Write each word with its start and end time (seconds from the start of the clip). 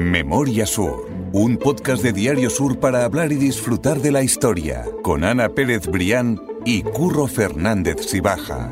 Memoria 0.00 0.64
Sur, 0.64 1.10
un 1.34 1.58
podcast 1.58 2.02
de 2.02 2.14
Diario 2.14 2.48
Sur 2.48 2.80
para 2.80 3.04
hablar 3.04 3.32
y 3.32 3.34
disfrutar 3.34 3.98
de 3.98 4.10
la 4.10 4.22
historia, 4.22 4.86
con 5.02 5.24
Ana 5.24 5.50
Pérez 5.50 5.86
Brián 5.88 6.40
y 6.64 6.82
Curro 6.82 7.26
Fernández 7.26 8.06
Sibaja. 8.06 8.70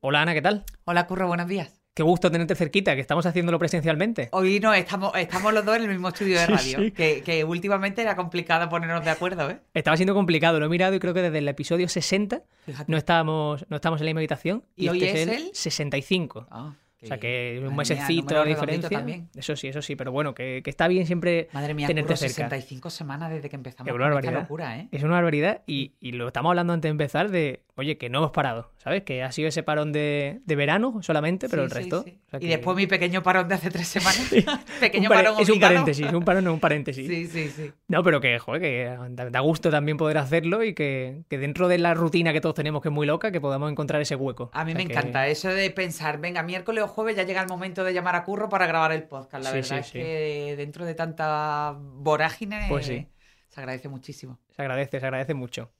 Hola 0.00 0.22
Ana, 0.22 0.32
¿qué 0.32 0.42
tal? 0.42 0.64
Hola 0.84 1.08
Curro, 1.08 1.26
buenos 1.26 1.48
días. 1.48 1.82
Qué 1.92 2.04
gusto 2.04 2.30
tenerte 2.30 2.54
cerquita, 2.54 2.94
que 2.94 3.00
estamos 3.00 3.26
haciéndolo 3.26 3.58
presencialmente. 3.58 4.28
Hoy 4.30 4.60
no, 4.60 4.72
estamos, 4.72 5.12
estamos 5.16 5.52
los 5.52 5.64
dos 5.64 5.76
en 5.76 5.82
el 5.82 5.88
mismo 5.88 6.08
estudio 6.08 6.38
de 6.38 6.46
radio, 6.46 6.78
sí. 6.78 6.90
Que, 6.92 7.22
que 7.22 7.42
últimamente 7.42 8.00
era 8.00 8.14
complicado 8.14 8.68
ponernos 8.68 9.04
de 9.04 9.10
acuerdo, 9.10 9.50
¿eh? 9.50 9.58
Estaba 9.74 9.96
siendo 9.96 10.14
complicado, 10.14 10.60
lo 10.60 10.66
he 10.66 10.68
mirado 10.68 10.94
y 10.94 11.00
creo 11.00 11.14
que 11.14 11.22
desde 11.22 11.38
el 11.38 11.48
episodio 11.48 11.88
60 11.88 12.44
Fíjate. 12.64 12.90
no 12.90 12.96
estábamos, 12.96 13.66
no 13.68 13.74
estábamos 13.76 14.00
en 14.00 14.06
la 14.06 14.10
misma 14.10 14.20
habitación. 14.20 14.64
¿Y 14.76 14.88
hoy 14.88 15.02
este 15.02 15.22
es 15.22 15.28
el 15.28 15.34
el? 15.34 15.50
65. 15.52 16.46
Ah, 16.48 16.74
O 17.02 17.06
sea 17.06 17.18
que 17.18 17.56
un 17.58 17.74
madre 17.74 17.94
mía, 17.94 17.96
mesecito 17.96 18.42
de 18.42 18.48
diferencia. 18.48 18.98
también. 18.98 19.28
Eso 19.34 19.56
sí, 19.56 19.68
eso 19.68 19.82
sí, 19.82 19.96
pero 19.96 20.12
bueno, 20.12 20.34
que, 20.34 20.60
que 20.62 20.70
está 20.70 20.86
bien 20.88 21.06
siempre 21.06 21.48
Madre 21.52 21.74
mía, 21.74 21.86
tenerte 21.88 22.16
cerca. 22.16 22.34
65 22.34 22.90
semanas 22.90 23.30
desde 23.30 23.48
que 23.48 23.56
empezamos 23.56 23.86
Qué 23.86 23.90
con 23.92 24.00
barbaridad. 24.00 24.32
esta 24.34 24.42
locura, 24.42 24.78
¿eh? 24.78 24.88
Es 24.92 25.02
una 25.02 25.14
barbaridad 25.14 25.62
y, 25.66 25.92
y 26.00 26.12
lo 26.12 26.28
estamos 26.28 26.50
hablando 26.50 26.72
antes 26.72 26.88
de 26.88 26.90
empezar 26.90 27.30
de, 27.30 27.62
oye, 27.76 27.96
que 27.98 28.10
no 28.10 28.18
hemos 28.18 28.30
parado, 28.32 28.70
¿sabes? 28.76 29.02
Que 29.02 29.22
ha 29.22 29.32
sido 29.32 29.48
ese 29.48 29.62
parón 29.62 29.92
de, 29.92 30.40
de 30.44 30.56
verano 30.56 30.98
solamente, 31.02 31.48
pero 31.48 31.62
Sí, 31.62 31.64
el 31.66 31.70
sí, 31.72 31.78
resto. 31.78 32.02
sí. 32.04 32.20
o 32.26 32.30
sea 32.30 32.38
Y 32.42 32.48
después 32.48 32.76
mi 32.76 32.86
pequeño 32.86 33.22
parón 33.22 33.48
de 33.48 33.54
hace 33.54 33.70
tres 33.70 33.88
semanas. 33.88 34.30
pequeño 34.80 35.08
parón 35.08 35.36
es 35.40 35.48
un 35.48 35.58
paréntesis, 35.60 36.12
un 36.12 36.24
parón 36.24 36.44
no 36.44 36.52
un 36.54 36.60
paréntesis. 36.60 37.06
Sí, 37.06 37.26
sí, 37.26 37.48
sí. 37.48 37.72
No, 37.88 38.02
pero 38.02 38.20
que, 38.20 38.38
joder, 38.38 38.60
que 38.60 38.96
da, 39.30 39.40
gusto 39.40 39.70
también 39.70 39.96
poder 39.96 40.18
hacerlo 40.18 40.62
y 40.64 40.74
que, 40.74 41.22
que 41.30 41.38
dentro 41.38 41.68
de 41.68 41.78
la 41.78 41.94
rutina 41.94 42.32
que 42.32 42.40
todos 42.40 42.54
tenemos, 42.54 42.82
que 42.82 42.88
es 42.88 42.94
muy 42.94 43.06
loca, 43.06 43.32
que 43.32 43.40
podamos 43.40 43.70
encontrar 43.70 44.00
ese 44.02 44.16
hueco. 44.16 44.50
A 44.52 44.64
mí 44.64 44.72
O 44.72 44.74
sea 44.74 44.84
me 44.84 44.86
que- 44.86 44.92
encanta 44.98 45.26
eso 45.28 45.48
de 45.48 45.70
pensar, 45.70 46.18
venga, 46.20 46.42
miércoles 46.42 46.84
o 46.84 46.88
jueves 46.88 47.16
ya 47.16 47.22
llega 47.22 47.40
el 47.42 47.48
momento 47.48 47.84
de 47.84 47.94
llamar 47.94 48.16
a 48.16 48.24
Curro 48.24 48.48
para 48.48 48.66
grabar 48.66 48.92
el 48.92 49.04
podcast. 49.04 49.44
La 49.44 49.50
Sí, 49.50 49.56
verdad 49.56 49.68
sí, 49.68 49.74
es 49.80 49.86
sí. 49.86 49.92
que 49.98 50.54
dentro 50.56 50.84
de 50.84 50.94
tanta 50.94 51.74
vorágine 51.78 52.66
Pues 52.68 52.86
sí. 52.86 53.06
se 53.48 53.60
agradece 53.60 53.88
muchísimo. 53.88 54.38
Se 54.54 54.62
agradece, 54.62 55.00
se 55.00 55.06
agradece 55.06 55.34
mucho. 55.34 55.70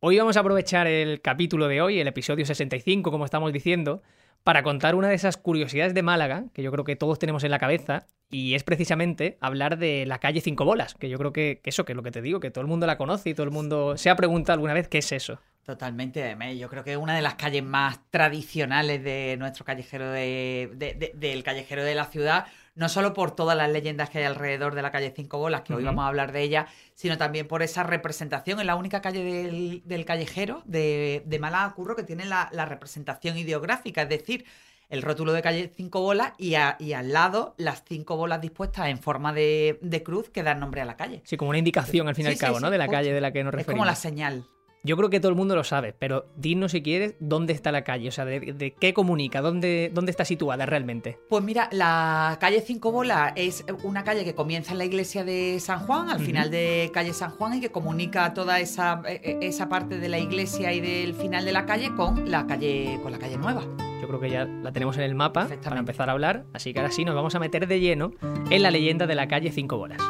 Hoy 0.00 0.16
vamos 0.18 0.36
a 0.36 0.40
aprovechar 0.40 0.86
el 0.86 1.20
capítulo 1.20 1.66
de 1.66 1.82
hoy, 1.82 1.98
el 1.98 2.06
episodio 2.06 2.46
65, 2.46 3.10
como 3.10 3.24
estamos 3.24 3.52
diciendo, 3.52 4.02
para 4.44 4.62
contar 4.62 4.94
una 4.94 5.08
de 5.08 5.16
esas 5.16 5.36
curiosidades 5.36 5.92
de 5.92 6.02
Málaga, 6.02 6.44
que 6.54 6.62
yo 6.62 6.70
creo 6.70 6.84
que 6.84 6.94
todos 6.94 7.18
tenemos 7.18 7.42
en 7.42 7.50
la 7.50 7.58
cabeza, 7.58 8.06
y 8.30 8.54
es 8.54 8.62
precisamente 8.62 9.38
hablar 9.40 9.76
de 9.78 10.06
la 10.06 10.18
calle 10.18 10.40
Cinco 10.40 10.64
Bolas, 10.64 10.94
que 10.94 11.08
yo 11.08 11.18
creo 11.18 11.32
que, 11.32 11.60
eso, 11.64 11.84
que 11.84 11.92
es 11.92 11.96
lo 11.96 12.02
que 12.04 12.12
te 12.12 12.22
digo, 12.22 12.38
que 12.38 12.50
todo 12.52 12.62
el 12.62 12.68
mundo 12.68 12.86
la 12.86 12.96
conoce 12.96 13.30
y 13.30 13.34
todo 13.34 13.44
el 13.44 13.50
mundo 13.50 13.96
se 13.96 14.08
ha 14.10 14.14
preguntado 14.16 14.54
alguna 14.54 14.74
vez 14.74 14.86
qué 14.86 14.98
es 14.98 15.10
eso. 15.10 15.40
Totalmente, 15.64 16.36
yo 16.56 16.68
creo 16.70 16.84
que 16.84 16.92
es 16.92 16.96
una 16.96 17.14
de 17.16 17.20
las 17.20 17.34
calles 17.34 17.62
más 17.64 17.98
tradicionales 18.10 19.02
de 19.02 19.36
nuestro 19.38 19.64
callejero 19.66 20.10
de, 20.12 20.70
de- 20.76 20.94
de- 20.94 21.12
del 21.14 21.42
callejero 21.42 21.82
de 21.84 21.94
la 21.94 22.04
ciudad, 22.04 22.46
no 22.78 22.88
solo 22.88 23.12
por 23.12 23.32
todas 23.32 23.56
las 23.56 23.70
leyendas 23.70 24.08
que 24.08 24.18
hay 24.18 24.24
alrededor 24.24 24.74
de 24.74 24.82
la 24.82 24.90
calle 24.90 25.12
Cinco 25.14 25.38
Bolas, 25.38 25.62
que 25.62 25.74
hoy 25.74 25.82
vamos 25.84 26.04
a 26.04 26.08
hablar 26.08 26.32
de 26.32 26.42
ella, 26.42 26.66
sino 26.94 27.18
también 27.18 27.46
por 27.48 27.62
esa 27.62 27.82
representación. 27.82 28.60
Es 28.60 28.66
la 28.66 28.76
única 28.76 29.00
calle 29.02 29.22
del, 29.24 29.82
del 29.84 30.04
callejero 30.04 30.62
de, 30.64 31.22
de 31.26 31.38
Málaga 31.38 31.74
Curro 31.74 31.96
que 31.96 32.04
tiene 32.04 32.24
la, 32.24 32.48
la 32.52 32.64
representación 32.66 33.36
ideográfica, 33.36 34.02
es 34.02 34.08
decir, 34.08 34.44
el 34.88 35.02
rótulo 35.02 35.32
de 35.32 35.42
calle 35.42 35.72
Cinco 35.76 36.00
Bolas 36.00 36.32
y, 36.38 36.54
a- 36.54 36.76
y 36.78 36.92
al 36.94 37.12
lado 37.12 37.54
las 37.58 37.82
cinco 37.86 38.16
bolas 38.16 38.40
dispuestas 38.40 38.88
en 38.88 38.98
forma 38.98 39.32
de, 39.34 39.78
de 39.82 40.02
cruz 40.02 40.30
que 40.30 40.42
dan 40.42 40.60
nombre 40.60 40.80
a 40.80 40.84
la 40.86 40.96
calle. 40.96 41.20
Sí, 41.24 41.36
como 41.36 41.50
una 41.50 41.58
indicación 41.58 42.08
al 42.08 42.14
fin 42.14 42.26
y 42.26 42.28
Sí, 42.28 42.32
al 42.34 42.38
cabo, 42.38 42.58
sí, 42.58 42.64
¿no? 42.64 42.70
De 42.70 42.78
la 42.78 42.88
calle 42.88 43.12
de 43.12 43.20
la 43.20 43.30
que 43.32 43.44
nos 43.44 43.50
Es 43.52 43.56
referimos. 43.58 43.80
como 43.80 43.84
la 43.84 43.94
señal. 43.96 44.44
Yo 44.84 44.96
creo 44.96 45.10
que 45.10 45.18
todo 45.20 45.30
el 45.30 45.36
mundo 45.36 45.56
lo 45.56 45.64
sabe, 45.64 45.92
pero 45.98 46.26
dinos 46.36 46.72
si 46.72 46.82
quieres 46.82 47.14
dónde 47.18 47.52
está 47.52 47.72
la 47.72 47.82
calle, 47.82 48.08
o 48.08 48.12
sea, 48.12 48.24
de, 48.24 48.40
de 48.52 48.72
qué 48.72 48.94
comunica, 48.94 49.40
dónde, 49.40 49.90
dónde 49.92 50.10
está 50.10 50.24
situada 50.24 50.66
realmente. 50.66 51.18
Pues 51.28 51.42
mira, 51.42 51.68
la 51.72 52.36
calle 52.40 52.60
Cinco 52.60 52.92
Bolas 52.92 53.32
es 53.34 53.64
una 53.82 54.04
calle 54.04 54.24
que 54.24 54.34
comienza 54.34 54.72
en 54.72 54.78
la 54.78 54.84
iglesia 54.84 55.24
de 55.24 55.58
San 55.60 55.80
Juan, 55.80 56.10
al 56.10 56.20
final 56.20 56.50
de 56.50 56.90
calle 56.94 57.12
San 57.12 57.30
Juan, 57.32 57.54
y 57.54 57.60
que 57.60 57.70
comunica 57.70 58.32
toda 58.34 58.60
esa, 58.60 59.02
eh, 59.06 59.20
eh, 59.24 59.38
esa 59.42 59.68
parte 59.68 59.98
de 59.98 60.08
la 60.08 60.18
iglesia 60.18 60.72
y 60.72 60.80
del 60.80 61.14
final 61.14 61.44
de 61.44 61.52
la 61.52 61.66
calle 61.66 61.94
con 61.94 62.30
la 62.30 62.46
calle, 62.46 63.00
con 63.02 63.12
la 63.12 63.18
calle 63.18 63.36
nueva. 63.36 63.62
Yo 64.00 64.06
creo 64.06 64.20
que 64.20 64.30
ya 64.30 64.44
la 64.44 64.72
tenemos 64.72 64.96
en 64.96 65.02
el 65.02 65.14
mapa 65.14 65.48
para 65.64 65.80
empezar 65.80 66.08
a 66.08 66.12
hablar, 66.12 66.44
así 66.54 66.72
que 66.72 66.78
ahora 66.78 66.92
sí 66.92 67.04
nos 67.04 67.16
vamos 67.16 67.34
a 67.34 67.40
meter 67.40 67.66
de 67.66 67.80
lleno 67.80 68.12
en 68.48 68.62
la 68.62 68.70
leyenda 68.70 69.06
de 69.06 69.14
la 69.16 69.26
calle 69.26 69.50
Cinco 69.50 69.76
Bolas. 69.76 70.00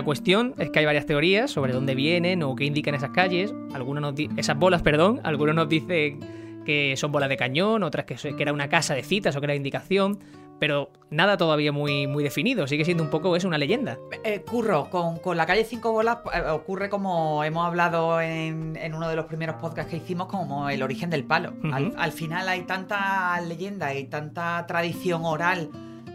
La 0.00 0.04
cuestión 0.06 0.54
es 0.56 0.70
que 0.70 0.78
hay 0.78 0.86
varias 0.86 1.04
teorías 1.04 1.50
sobre 1.50 1.74
dónde 1.74 1.94
vienen 1.94 2.42
o 2.42 2.56
qué 2.56 2.64
indican 2.64 2.94
esas 2.94 3.10
calles. 3.10 3.52
Algunos 3.74 4.00
nos 4.00 4.14
esas 4.38 4.56
bolas, 4.56 4.80
perdón. 4.80 5.20
Algunos 5.24 5.54
nos 5.54 5.68
dicen 5.68 6.20
que 6.64 6.96
son 6.96 7.12
bolas 7.12 7.28
de 7.28 7.36
cañón, 7.36 7.82
otras 7.82 8.06
que, 8.06 8.14
que 8.14 8.42
era 8.42 8.54
una 8.54 8.70
casa 8.70 8.94
de 8.94 9.02
citas 9.02 9.36
o 9.36 9.40
que 9.40 9.44
era 9.44 9.54
indicación. 9.54 10.18
Pero 10.58 10.90
nada 11.10 11.36
todavía 11.36 11.70
muy, 11.70 12.06
muy 12.06 12.24
definido. 12.24 12.66
Sigue 12.66 12.86
siendo 12.86 13.04
un 13.04 13.10
poco 13.10 13.36
eso, 13.36 13.46
una 13.46 13.58
leyenda. 13.58 13.98
Eh, 14.24 14.40
curro, 14.40 14.88
con, 14.88 15.18
con 15.18 15.36
la 15.36 15.44
calle 15.44 15.64
Cinco 15.64 15.92
Bolas 15.92 16.20
eh, 16.34 16.40
ocurre 16.48 16.88
como 16.88 17.44
hemos 17.44 17.66
hablado 17.66 18.22
en, 18.22 18.76
en 18.76 18.94
uno 18.94 19.06
de 19.06 19.16
los 19.16 19.26
primeros 19.26 19.56
podcasts 19.56 19.90
que 19.90 19.98
hicimos, 19.98 20.28
como 20.28 20.70
el 20.70 20.82
origen 20.82 21.10
del 21.10 21.24
palo. 21.24 21.52
al, 21.72 21.88
Ujú. 21.88 21.94
al 21.98 22.12
final 22.12 22.48
hay 22.48 22.62
tanta 22.62 23.38
leyenda 23.42 23.94
y 23.94 24.04
tanta 24.04 24.64
tradición 24.66 25.26
oral 25.26 25.68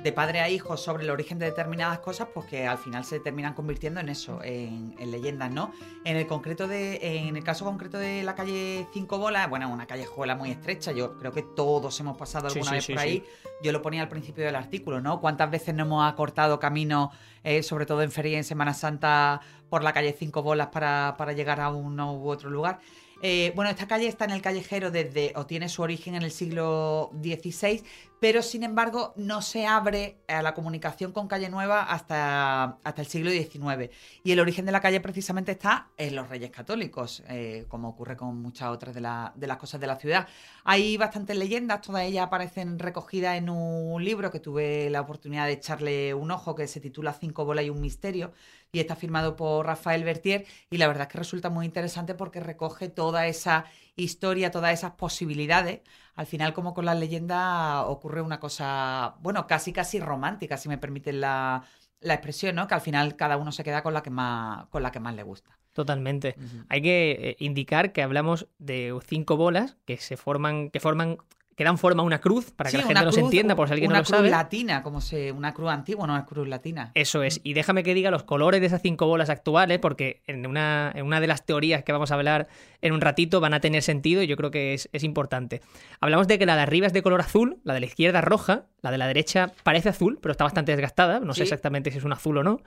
de 0.06 0.14
padre 0.14 0.40
a 0.40 0.50
hijo 0.52 0.78
sobre 0.78 1.04
el 1.04 1.10
origen 1.10 1.40
de 1.40 1.48
determinadas 1.48 1.98
cosas, 1.98 2.28
pues 2.32 2.46
que 2.46 2.68
al 2.68 2.78
final 2.78 3.04
se 3.04 3.20
terminan 3.20 3.56
convirtiendo 3.56 4.00
en 4.00 4.10
eso, 4.10 4.40
en, 4.44 4.94
en 5.00 5.10
leyendas, 5.10 5.50
¿no? 5.50 5.72
En 6.04 6.16
el 6.16 6.28
concreto 6.28 6.68
de, 6.68 7.00
en 7.02 7.36
el 7.36 7.44
caso 7.44 7.66
concreto 7.66 7.98
de 7.98 8.22
la 8.22 8.36
calle 8.36 8.86
Cinco 8.94 9.18
Bolas, 9.18 9.50
bueno, 9.50 9.68
una 9.68 9.88
callejuela 9.88 10.36
muy 10.36 10.52
estrecha, 10.52 10.92
yo 10.92 11.18
creo 11.18 11.32
que 11.32 11.42
todos 11.42 12.00
hemos 12.00 12.16
pasado 12.18 12.48
alguna 12.50 12.70
sí, 12.70 12.76
vez 12.76 12.86
sí, 12.86 12.94
por 12.94 13.02
ahí. 13.02 13.24
Yo 13.64 13.72
lo 13.72 13.82
ponía 13.82 14.04
al 14.04 14.08
principio 14.08 14.46
del 14.46 14.56
artículo, 14.56 15.02
¿no? 15.02 15.20
¿Cuántas 15.20 15.50
veces 15.50 15.74
no 15.74 15.86
hemos 15.86 16.08
acortado 16.08 16.60
camino, 16.60 17.12
eh, 17.44 17.64
sobre 17.64 17.88
todo 17.88 18.04
en 18.04 18.12
feria 18.12 18.34
y 18.34 18.36
en 18.36 18.44
Semana 18.44 18.76
Santa, 18.76 19.42
por 19.72 19.84
la 19.84 19.92
calle 19.92 20.14
Cinco 20.14 20.44
Bolas 20.44 20.68
para, 20.68 21.16
para 21.18 21.34
llegar 21.34 21.60
a 21.60 21.72
uno 21.72 22.14
u 22.14 22.30
otro 22.30 22.52
lugar? 22.52 22.80
Eh, 23.28 23.54
bueno, 23.56 23.72
esta 23.72 23.88
calle 23.88 24.08
está 24.08 24.26
en 24.26 24.30
el 24.30 24.44
callejero 24.44 24.92
desde, 24.92 25.34
o 25.36 25.48
tiene 25.48 25.68
su 25.68 25.82
origen 25.82 26.14
en 26.14 26.22
el 26.22 26.30
siglo 26.30 27.10
XVI, 27.24 27.82
pero 28.20 28.44
sin 28.44 28.62
embargo 28.62 29.16
no 29.18 29.42
se 29.42 29.66
abre 29.66 30.20
a 30.28 30.44
la 30.44 30.54
comunicación 30.54 31.12
con 31.12 31.28
Calle 31.28 31.50
Nueva 31.50 31.82
hasta, 31.82 32.78
hasta 32.84 33.02
el 33.02 33.08
siglo 33.08 33.32
XIX. 33.32 33.90
Y 34.24 34.32
el 34.32 34.40
origen 34.40 34.68
de 34.68 34.72
la 34.72 34.80
calle 34.80 35.02
precisamente 35.02 35.54
está 35.54 35.90
en 35.98 36.16
los 36.16 36.30
Reyes 36.30 36.52
Católicos, 36.52 37.24
eh, 37.28 37.66
como 37.68 37.90
ocurre 37.90 38.16
con 38.16 38.40
muchas 38.44 38.70
otras 38.70 38.94
de, 38.94 39.02
de 39.02 39.48
las 39.48 39.58
cosas 39.58 39.82
de 39.82 39.88
la 39.88 39.96
ciudad. 39.96 40.28
Hay 40.64 40.96
bastantes 40.98 41.36
leyendas, 41.36 41.82
todas 41.82 42.04
ellas 42.04 42.28
aparecen 42.28 42.78
recogidas 42.78 43.38
en 43.38 43.50
un 43.50 44.06
libro 44.06 44.30
que 44.30 44.40
tuve 44.40 44.92
la 44.92 45.02
oportunidad 45.02 45.48
de 45.48 45.54
echarle 45.54 46.14
un 46.14 46.30
ojo, 46.30 46.54
que 46.54 46.68
se 46.68 46.80
titula 46.80 47.12
Cinco 47.12 47.44
bolas 47.44 47.66
y 47.66 47.72
un 47.72 47.82
misterio, 47.82 48.34
y 48.76 48.80
está 48.82 48.98
firmado 48.98 49.38
por 49.38 49.66
Rafael 49.66 50.04
Bertier, 50.04 50.46
y 50.70 50.78
la 50.78 50.88
verdad 50.88 51.04
es 51.04 51.08
que 51.08 51.18
resulta 51.18 51.50
muy 51.50 51.66
interesante 51.66 52.14
porque 52.14 52.42
recoge 52.42 52.90
toda 52.90 53.26
esa 53.26 53.64
historia, 53.96 54.52
todas 54.52 54.74
esas 54.74 54.92
posibilidades. 54.92 55.80
Al 56.16 56.26
final, 56.26 56.54
como 56.54 56.74
con 56.74 56.84
las 56.84 57.00
leyendas, 57.00 57.86
ocurre 57.88 58.22
una 58.22 58.42
cosa, 58.42 59.16
bueno, 59.22 59.48
casi 59.48 59.72
casi 59.72 60.02
romántica, 60.02 60.58
si 60.58 60.68
me 60.68 60.78
permiten 60.78 61.22
la, 61.22 61.64
la 62.02 62.14
expresión, 62.16 62.56
¿no? 62.56 62.68
Que 62.68 62.76
al 62.76 62.82
final 62.82 63.16
cada 63.16 63.38
uno 63.38 63.54
se 63.54 63.64
queda 63.64 63.82
con 63.82 63.94
la 63.94 64.04
que 64.04 64.10
más, 64.10 64.68
con 64.68 64.84
la 64.84 64.92
que 64.92 65.00
más 65.00 65.16
le 65.16 65.24
gusta. 65.24 65.58
Totalmente. 65.72 66.36
Hay 66.68 66.82
que 66.82 67.12
eh, 67.12 67.36
indicar 67.40 67.94
que 67.94 68.04
hablamos 68.04 68.48
de 68.58 68.98
cinco 69.06 69.38
bolas 69.38 69.78
que 69.86 69.96
se 69.98 70.18
forman, 70.18 70.70
que 70.70 70.82
forman, 70.82 71.18
que 71.56 71.64
dan 71.64 71.78
forma 71.78 72.04
a 72.04 72.06
una 72.06 72.20
cruz, 72.20 72.52
para 72.52 72.70
que 72.70 72.72
Sí, 72.72 72.78
la 72.78 72.84
gente 72.84 73.00
una 73.00 73.06
nos 73.06 73.16
cruz, 73.16 73.26
entienda, 73.26 73.56
por 73.56 73.68
si 73.68 73.74
alguien 73.74 73.90
una 73.92 74.00
no 74.00 74.02
lo 74.02 74.06
cruz 74.06 74.18
sabe. 74.18 74.30
latina, 74.30 74.84
como 74.84 75.00
se, 75.00 75.32
una 75.32 75.54
cruz 75.54 75.70
antigua, 75.72 76.06
no 76.06 76.18
es 76.18 76.24
cruz 76.26 76.48
latina. 76.50 76.92
Eso 76.96 77.24
es. 77.24 77.40
Y 77.44 77.54
déjame 77.54 77.84
que 77.84 77.94
diga 77.94 78.12
los 78.12 78.24
colores 78.24 78.60
de 78.60 78.68
esas 78.68 78.82
cinco 78.82 79.08
bolas 79.08 79.30
actuales, 79.30 79.80
porque 79.80 80.22
en 80.28 80.46
una, 80.46 80.92
en 80.94 81.06
una 81.06 81.22
de 81.22 81.28
las 81.28 81.46
teorías 81.46 81.84
que 81.86 81.94
vamos 81.94 82.12
a 82.12 82.16
hablar 82.16 82.48
en 82.82 82.92
un 82.92 83.00
ratito 83.00 83.40
van 83.40 83.54
a 83.54 83.62
tener 83.62 83.82
sentido 83.84 84.22
y 84.22 84.28
yo 84.28 84.36
creo 84.36 84.52
que 84.52 84.74
es, 84.74 84.90
es 84.92 85.04
importante. 85.06 85.62
Hablamos 86.02 86.28
de 86.28 86.38
que 86.38 86.46
la 86.46 86.56
de 86.58 86.64
arriba 86.64 86.88
es 86.88 86.94
de 86.94 87.02
color 87.02 87.22
azul, 87.22 87.58
la 87.64 87.74
de 87.74 87.80
la 87.80 87.86
izquierda 87.86 88.20
roja, 88.20 88.66
la 88.82 88.92
de 88.92 88.98
la 88.98 89.08
derecha 89.08 89.54
parece 89.64 89.88
azul, 89.90 90.20
pero 90.22 90.34
está 90.34 90.44
bastante 90.44 90.74
desgastada. 90.74 91.22
No 91.22 91.34
sé 91.34 91.44
exactamente 91.44 91.90
si 91.90 92.00
es 92.00 92.04
un 92.04 92.12
azul 92.12 92.38
o 92.38 92.44
no. 92.44 92.60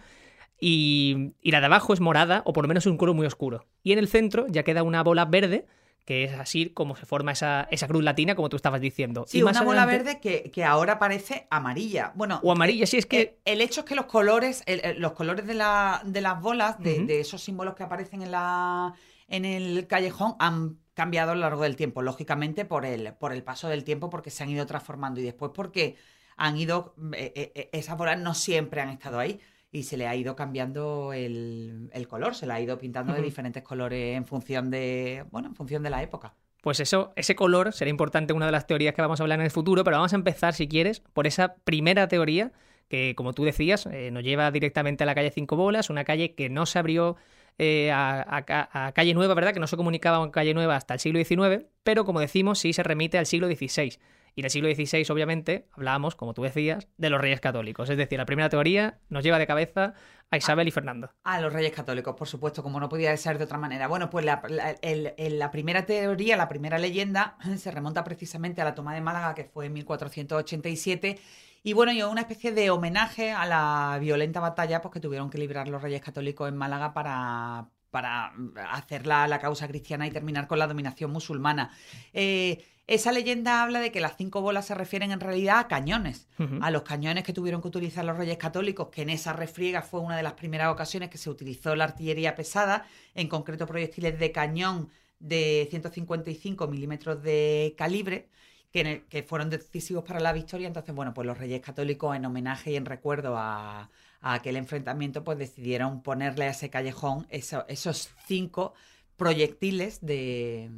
Y, 0.61 1.34
y 1.41 1.50
la 1.52 1.61
de 1.61 1.67
abajo 1.67 1.93
es 1.93 2.00
morada, 2.00 2.43
o 2.44 2.52
por 2.52 2.64
lo 2.64 2.69
menos 2.69 2.87
un 2.87 2.96
color 2.96 3.14
muy 3.14 3.26
oscuro. 3.26 3.67
Y 3.82 3.93
en 3.93 3.99
el 3.99 4.08
centro 4.08 4.46
ya 4.49 4.62
queda 4.64 4.82
una 4.82 5.02
bola 5.02 5.25
verde, 5.25 5.67
que 6.08 6.25
es 6.25 6.32
así 6.38 6.70
como 6.70 6.96
se 6.96 7.05
forma 7.05 7.32
esa, 7.32 7.69
esa 7.70 7.87
cruz 7.87 8.02
latina, 8.02 8.34
como 8.34 8.49
tú 8.49 8.56
estabas 8.56 8.81
diciendo. 8.81 9.26
Sí, 9.28 9.40
Y 9.40 9.43
más 9.43 9.56
una 9.58 9.64
bola 9.66 9.82
adelante- 9.82 10.05
verde 10.05 10.20
que, 10.22 10.50
que 10.50 10.64
ahora 10.64 10.99
parece 10.99 11.46
amarilla. 11.50 12.12
Bueno, 12.14 12.40
O 12.43 12.50
amarilla, 12.50 12.87
sí, 12.87 12.96
es 12.96 13.05
que... 13.05 13.40
El 13.44 13.60
hecho 13.60 13.81
es 13.82 13.87
que 13.87 13.94
los 13.94 14.06
colores, 14.06 14.62
el- 14.64 14.99
los 15.00 15.12
colores 15.12 15.46
de, 15.46 15.52
la- 15.52 16.00
de 16.06 16.22
las 16.22 16.40
bolas, 16.40 16.78
de 16.81 17.20
esos 17.20 17.43
símbolos 17.43 17.75
que 17.75 17.82
aparecen 17.82 18.22
en, 18.22 18.31
la, 18.31 18.94
en 19.28 19.44
el 19.44 19.87
callejón, 19.87 20.34
han 20.38 20.78
cambiado 20.94 21.32
a 21.32 21.34
lo 21.34 21.43
largo 21.43 21.62
del 21.64 21.76
tiempo, 21.76 22.00
lógicamente 22.00 22.64
por 22.64 22.87
el, 22.87 23.12
por 23.12 23.34
el 23.34 23.43
paso 23.43 23.69
del 23.69 23.84
tiempo, 23.84 24.08
porque 24.08 24.31
se 24.31 24.43
han 24.44 24.49
ido 24.49 24.64
transformando 24.64 25.20
y 25.20 25.25
después 25.25 25.52
porque 25.55 25.96
han 26.38 26.56
ido, 26.56 26.94
eh, 27.12 27.32
eh, 27.37 27.52
eh, 27.55 27.69
esas 27.72 27.99
bolas 27.99 28.19
no 28.19 28.32
siempre 28.32 28.81
han 28.81 28.88
estado 28.88 29.19
ahí 29.19 29.38
y 29.70 29.82
se 29.82 29.97
le 29.97 30.06
ha 30.06 30.17
ido 30.17 30.35
cambiando 30.35 31.12
el, 31.12 31.91
el 31.93 32.09
color, 32.09 32.35
se 32.35 32.47
le 32.47 32.53
ha 32.55 32.61
ido 32.61 32.79
pintando 32.79 33.12
de 33.12 33.23
diferentes 33.23 33.62
colores 33.62 34.17
en 34.17 34.26
función 34.26 34.70
de, 34.70 35.25
bueno, 35.31 35.49
en 35.49 35.55
función 35.55 35.82
de 35.82 35.91
la 35.91 36.03
época. 36.03 36.35
Pues 36.62 36.81
eso, 36.81 37.12
ese 37.17 37.37
color 37.37 37.73
será 37.73 37.91
importante 37.91 38.32
en 38.32 38.37
una 38.37 38.47
de 38.47 38.53
las 38.53 38.67
teorías 38.67 38.94
que 38.94 39.03
vamos 39.03 39.20
a 39.20 39.23
hablar 39.23 39.38
en 39.38 39.44
el 39.44 39.50
futuro, 39.50 39.85
pero 39.85 39.99
vamos 39.99 40.12
a 40.12 40.17
empezar, 40.17 40.55
si 40.55 40.69
quieres, 40.69 41.00
por 41.00 41.26
esa 41.26 41.55
primera 41.65 42.09
teoría 42.09 42.53
que, 42.88 43.15
como 43.15 43.32
tú 43.35 43.44
decías, 43.44 43.87
eh, 43.87 44.11
nos 44.11 44.25
lleva 44.25 44.50
directamente 44.50 45.05
a 45.05 45.06
la 45.06 45.15
calle 45.15 45.31
Cinco 45.31 45.56
Bolas, 45.56 45.91
una 45.91 46.05
calle 46.05 46.35
que 46.35 46.49
no 46.49 46.67
se 46.67 46.79
abrió 46.79 47.17
eh, 47.59 47.91
a, 47.91 48.20
a 48.20 48.87
a 48.87 48.93
Calle 48.93 49.15
Nueva, 49.15 49.35
¿verdad? 49.35 49.53
Que 49.53 49.61
no 49.61 49.67
se 49.67 49.76
comunicaba 49.76 50.19
con 50.19 50.31
Calle 50.31 50.55
Nueva 50.55 50.76
hasta 50.76 50.94
el 50.94 51.00
siglo 51.00 51.23
XIX, 51.23 51.67
pero 51.82 52.05
como 52.05 52.20
decimos, 52.20 52.59
sí 52.59 52.73
se 52.73 52.82
remite 52.82 53.19
al 53.19 53.26
siglo 53.26 53.47
XVI. 53.49 53.99
Y 54.38 54.40
en 54.40 54.44
el 54.44 54.50
siglo 54.52 54.73
XVI, 54.73 55.05
obviamente, 55.12 55.67
hablábamos, 55.73 56.14
como 56.14 56.32
tú 56.32 56.44
decías, 56.44 56.87
de 56.96 57.11
los 57.11 57.20
reyes 57.20 57.40
católicos. 57.40 57.90
Es 57.90 57.96
decir, 57.96 58.19
la 58.20 58.25
primera 58.25 58.49
teoría 58.49 59.00
nos 59.08 59.25
lleva 59.25 59.37
de 59.37 59.49
cabeza 59.49 59.94
a 60.31 60.37
Isabel 60.37 60.69
y 60.69 60.70
Fernando. 60.70 61.11
A 61.25 61.40
los 61.40 61.52
reyes 61.52 61.73
católicos, 61.73 62.14
por 62.14 62.29
supuesto, 62.29 62.62
como 62.62 62.79
no 62.79 62.88
podía 62.88 63.17
ser 63.17 63.37
de 63.37 63.43
otra 63.43 63.58
manera. 63.58 63.88
Bueno, 63.88 64.11
pues 64.11 64.25
la, 64.25 64.40
la- 64.49 65.50
primera 65.50 65.85
teoría, 65.85 66.37
la 66.37 66.49
primera 66.49 66.79
leyenda, 66.79 67.37
se 67.58 67.73
remonta 67.73 68.05
precisamente 68.05 68.61
a 68.62 68.64
la 68.64 68.76
toma 68.76 68.94
de 68.94 69.00
Málaga, 69.00 69.35
que 69.35 69.43
fue 69.43 69.67
en 69.67 69.73
1487. 69.73 71.19
Y 71.64 71.73
bueno, 71.73 71.91
y 71.91 72.00
una 72.05 72.20
especie 72.20 72.52
de 72.52 72.70
homenaje 72.70 73.32
a 73.32 73.44
la 73.44 73.99
violenta 74.00 74.38
batalla 74.38 74.81
pues, 74.81 74.93
que 74.93 75.00
tuvieron 75.00 75.31
que 75.31 75.38
librar 75.38 75.67
los 75.67 75.82
reyes 75.82 76.00
católicos 76.00 76.49
en 76.49 76.56
Málaga 76.56 76.94
para, 76.94 77.70
para 77.91 78.32
hacer 78.70 79.05
la, 79.05 79.26
la 79.26 79.41
causa 79.41 79.67
cristiana 79.67 80.06
y 80.06 80.12
terminar 80.12 80.46
con 80.46 80.61
la 80.61 80.69
dominación 80.69 81.11
musulmana. 81.11 81.73
Eh, 82.12 82.64
esa 82.88 83.12
leyenda 83.12 83.62
habla 83.62 83.79
de 83.81 83.93
que 83.93 84.00
las 84.00 84.17
cinco 84.17 84.40
bolas 84.40 84.67
se 84.67 84.75
refieren 84.75 85.12
en 85.12 85.20
realidad 85.20 85.58
a 85.61 85.69
cañones 85.69 86.26
a 86.62 86.70
los 86.70 86.82
cañones 86.82 87.23
que 87.23 87.32
tuvieron 87.32 87.61
que 87.62 87.69
utilizar 87.69 88.05
los 88.05 88.17
reyes 88.17 88.38
católicos, 88.38 88.88
que 88.88 89.02
en 89.02 89.11
esa 89.11 89.32
refriega 89.32 89.82
fue 89.82 90.00
una 90.00 90.17
de 90.17 90.23
las 90.23 90.32
primeras 90.32 90.73
ocasiones 90.73 91.11
que 91.11 91.19
se 91.19 91.31
utilizó 91.31 91.76
la 91.76 91.85
artillería 91.85 92.35
pesada, 92.35 92.87
en 93.14 93.29
concreto 93.29 93.67
proyectiles 93.67 94.19
de 94.19 94.32
cañón 94.32 94.88
de 95.20 95.67
155 95.70 96.67
milímetros 96.67 97.23
de 97.23 97.75
calibre, 97.76 98.29
que, 98.73 98.81
en 98.81 98.87
el- 98.87 99.02
que 99.06 99.23
fueron 99.23 99.50
decisivos 99.50 100.05
para 100.05 100.20
la 100.20 100.32
victoria. 100.32 100.67
Entonces, 100.67 100.94
bueno, 100.94 101.12
pues 101.14 101.26
los 101.26 101.37
reyes 101.38 101.61
católicos, 101.61 102.14
en 102.17 102.25
homenaje 102.26 102.70
y 102.73 102.76
en 102.76 102.84
recuerdo 102.87 103.37
a, 103.37 103.91
a 104.20 104.34
aquel 104.34 104.56
enfrentamiento, 104.56 105.25
pues 105.25 105.38
decidieron 105.38 106.02
ponerle 106.02 106.44
a 106.46 106.50
ese 106.50 106.69
callejón 106.70 107.26
eso- 107.31 107.64
esos 107.69 108.11
cinco 108.26 108.75
proyectiles 109.17 110.00
de, 110.05 110.70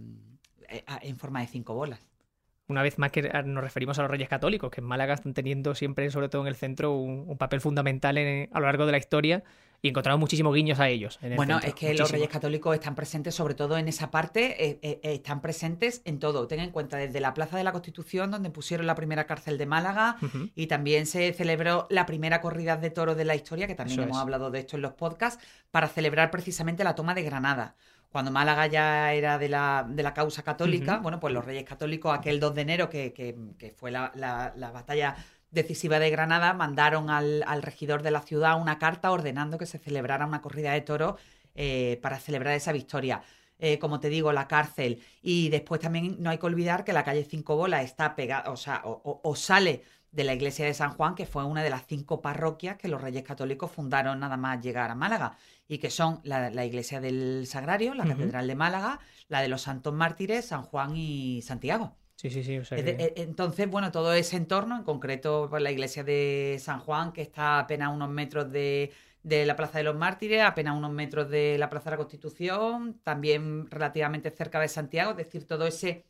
en 1.02 1.18
forma 1.18 1.40
de 1.40 1.46
cinco 1.46 1.74
bolas. 1.74 2.00
Una 2.68 2.82
vez 2.84 2.98
más 2.98 3.10
que 3.10 3.22
nos 3.22 3.64
referimos 3.64 3.98
a 3.98 4.02
los 4.02 4.10
reyes 4.12 4.28
católicos, 4.28 4.70
que 4.70 4.80
en 4.80 4.86
Málaga 4.86 5.14
están 5.14 5.34
teniendo 5.34 5.74
siempre, 5.74 6.08
sobre 6.12 6.28
todo 6.28 6.42
en 6.42 6.48
el 6.48 6.54
centro, 6.54 6.92
un, 6.92 7.24
un 7.26 7.36
papel 7.36 7.60
fundamental 7.60 8.16
en- 8.16 8.48
a 8.52 8.60
lo 8.60 8.66
largo 8.66 8.86
de 8.86 8.92
la 8.92 8.98
historia 8.98 9.42
y 9.82 9.88
encontramos 9.88 10.20
muchísimos 10.20 10.54
guiños 10.54 10.78
a 10.78 10.88
ellos. 10.88 11.18
en 11.20 11.32
el 11.32 11.36
Bueno, 11.36 11.54
centro, 11.54 11.68
es 11.70 11.74
que 11.74 11.94
los. 11.94 12.08
Reyes 12.12 12.28
Católicos 12.28 12.72
están 12.74 12.94
presentes 12.94 13.34
sobre 13.34 13.54
todo 13.54 13.76
en 13.76 13.88
esa 13.88 14.12
parte, 14.12 14.64
eh, 14.64 14.78
eh, 14.82 15.00
eh, 15.02 15.14
están 15.14 15.40
presentes 15.40 16.00
en 16.04 16.20
todo. 16.20 16.46
Ten 16.46 16.60
en 16.60 16.70
cuenta 16.70 16.96
desde 16.96 17.18
la 17.18 17.34
Plaza 17.34 17.56
de 17.56 17.64
la 17.64 17.72
Constitución, 17.72 18.30
donde 18.30 18.50
pusieron 18.50 18.86
la 18.86 18.94
primera 18.94 19.26
cárcel 19.26 19.58
de 19.58 19.66
Málaga, 19.66 20.16
y 20.54 20.68
también 20.68 21.06
se 21.06 21.32
celebró 21.32 21.88
la 21.90 22.06
primera 22.06 22.40
corrida 22.40 22.76
de 22.76 22.90
toros 22.90 23.16
de 23.16 23.24
la 23.24 23.34
historia, 23.34 23.66
que 23.66 23.74
también 23.74 23.98
Eso 23.98 24.04
hemos 24.06 24.18
es. 24.18 24.22
hablado 24.22 24.52
de 24.52 24.60
esto 24.60 24.76
en 24.76 24.82
los 24.82 24.92
podcasts, 24.92 25.42
para 25.72 25.88
celebrar 25.88 26.30
precisamente 26.30 26.84
la 26.84 26.94
toma 26.94 27.14
de 27.14 27.24
Granada. 27.24 27.74
Cuando 28.10 28.30
Málaga 28.32 28.66
ya 28.66 29.12
era 29.12 29.38
de 29.38 29.48
la, 29.48 29.86
de 29.88 30.02
la 30.02 30.12
causa 30.14 30.42
católica, 30.42 30.98
bueno, 30.98 31.20
pues 31.20 31.32
los 31.32 31.44
Reyes 31.44 31.64
Católicos, 31.64 32.12
aquel 32.12 32.40
2 32.40 32.54
de 32.54 32.62
enero, 32.62 32.90
que, 32.90 33.12
que- 33.12 33.36
que 33.58 33.70
fue 33.70 33.90
la, 33.90 34.10
la- 34.14 34.52
la 34.56 34.70
batalla 34.72 35.16
decisiva 35.50 35.98
de 35.98 36.10
Granada, 36.10 36.52
mandaron 36.52 37.10
al, 37.10 37.44
al 37.46 37.62
regidor 37.62 38.02
de 38.02 38.10
la 38.10 38.22
ciudad 38.22 38.60
una 38.60 38.78
carta 38.78 39.10
ordenando 39.12 39.58
que 39.58 39.66
se 39.66 39.78
celebrara 39.78 40.26
una 40.26 40.42
corrida 40.42 40.72
de 40.72 40.80
toros 40.80 41.20
eh, 41.54 41.98
para 42.02 42.18
celebrar 42.18 42.54
esa 42.54 42.72
victoria. 42.72 43.22
Eh, 43.58 43.78
como 43.78 44.00
te 44.00 44.08
digo, 44.08 44.32
la 44.32 44.48
cárcel. 44.48 45.02
Y 45.22 45.48
después 45.50 45.80
también 45.80 46.16
no 46.20 46.30
hay 46.30 46.38
que 46.38 46.46
olvidar 46.46 46.82
que 46.84 46.92
la 46.94 47.04
calle 47.04 47.24
Cinco 47.24 47.56
Bolas 47.56 47.84
está 47.84 48.14
pegada, 48.16 48.50
o 48.50 48.56
sea, 48.56 48.80
o, 48.84 48.90
o- 49.04 49.20
o 49.22 49.36
sale 49.36 49.82
de 50.12 50.24
la 50.24 50.34
iglesia 50.34 50.64
de 50.64 50.74
San 50.74 50.90
Juan, 50.94 51.14
que 51.14 51.24
fue 51.26 51.44
una 51.44 51.62
de 51.62 51.70
las 51.70 51.86
cinco 51.86 52.20
parroquias 52.20 52.76
que 52.76 52.88
los 52.88 53.00
reyes 53.00 53.22
católicos 53.22 53.70
fundaron 53.70 54.18
nada 54.20 54.36
más 54.36 54.60
llegar 54.60 54.90
a 54.90 54.94
Málaga, 54.94 55.36
y 55.68 55.78
que 55.78 55.88
son 55.90 56.20
la, 56.24 56.50
la 56.50 56.64
iglesia 56.64 57.00
del 57.00 57.46
Sagrario, 57.46 57.94
la. 57.94 58.04
Catedral 58.06 58.46
de 58.48 58.54
Málaga, 58.56 59.00
la 59.28 59.40
de 59.40 59.48
los 59.48 59.62
Santos 59.62 59.94
Mártires, 59.94 60.46
San 60.46 60.62
Juan 60.62 60.96
y 60.96 61.42
Santiago. 61.42 61.96
Sí, 62.16 62.28
sí, 62.28 62.42
sí. 62.42 62.58
o 62.58 62.64
sea 62.64 62.76
que- 62.76 62.90
eh, 62.90 63.14
Entonces, 63.16 63.70
bueno, 63.70 63.92
todo 63.92 64.12
ese 64.12 64.36
entorno, 64.36 64.76
en 64.76 64.82
concreto 64.82 65.46
pues, 65.48 65.62
la 65.62 65.70
iglesia 65.70 66.02
de 66.04 66.58
San 66.60 66.80
Juan, 66.80 67.12
que 67.12 67.22
está 67.22 67.56
a 67.56 67.60
apenas 67.60 67.94
unos 67.94 68.10
metros 68.10 68.50
de, 68.50 68.92
de 69.22 69.46
la 69.46 69.54
Plaza 69.56 69.78
de 69.78 69.84
los 69.84 69.96
Mártires, 69.96 70.42
apenas 70.42 70.76
unos 70.76 70.90
metros 70.90 71.30
de 71.30 71.56
la 71.56 71.70
Plaza 71.70 71.88
de 71.90 71.92
la 71.92 71.96
Constitución, 71.98 73.00
también 73.04 73.70
relativamente 73.70 74.30
cerca 74.30 74.58
de 74.60 74.68
Santiago, 74.68 75.12
es 75.12 75.16
decir, 75.18 75.46
todo 75.46 75.66
ese 75.66 76.04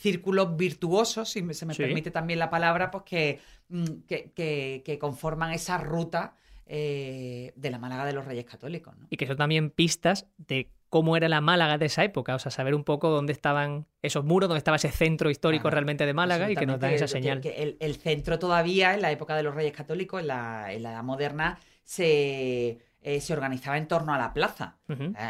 círculo 0.00 0.56
virtuoso, 0.56 1.24
si 1.24 1.42
me- 1.42 1.52
se 1.54 1.66
me 1.66 1.74
Sí. 1.74 1.82
permite 1.82 2.10
también 2.10 2.38
la 2.38 2.48
palabra, 2.48 2.90
pues 2.90 3.04
que, 3.04 3.40
mm, 3.68 3.84
que, 4.08 4.30
que- 4.34 4.82
que 4.84 4.98
conforman 4.98 5.52
esa 5.52 5.76
ruta 5.78 6.34
eh, 6.72 7.52
de 7.56 7.70
la 7.70 7.78
Málaga 7.78 8.04
de 8.06 8.12
los 8.12 8.24
Reyes 8.24 8.44
Católicos. 8.44 8.94
¿no? 8.96 9.06
Y 9.10 9.16
que 9.16 9.26
son 9.26 9.36
también 9.36 9.70
pistas 9.70 10.26
de 10.38 10.70
cómo 10.88 11.16
era 11.16 11.28
la 11.28 11.40
Málaga 11.40 11.78
de 11.78 11.86
esa 11.86 12.04
época. 12.04 12.36
O 12.36 12.38
sea, 12.38 12.52
saber 12.52 12.76
un 12.76 12.84
poco 12.84 13.10
dónde 13.10 13.32
estaban 13.32 13.86
esos 14.02 14.24
muros, 14.24 14.48
dónde 14.48 14.58
estaba 14.58 14.76
ese 14.76 14.90
centro 14.92 15.30
histórico 15.30 15.62
Claro, 15.62 15.74
realmente 15.74 16.06
de 16.06 16.14
Málaga 16.14 16.48
y 16.48 16.54
que 16.54 16.66
nos 16.66 16.78
dan 16.78 16.92
esa 16.92 17.08
señal. 17.08 17.40
que- 17.40 17.52
que 17.54 17.62
el, 17.62 17.76
el 17.80 17.96
centro 17.96 18.38
todavía, 18.38 18.94
en 18.94 19.02
la 19.02 19.10
época 19.10 19.34
de 19.36 19.42
los 19.42 19.52
Reyes 19.54 19.72
Católicos, 19.72 20.20
en 20.20 20.28
la, 20.28 20.72
en 20.72 20.84
la 20.84 20.92
Edad 20.92 21.02
Moderna, 21.02 21.58
se, 21.82 22.78
eh, 23.02 23.20
se 23.20 23.32
organizaba 23.32 23.78
en 23.78 23.88
torno 23.88 24.12
a 24.14 24.18
la 24.18 24.32
plaza. 24.32 24.78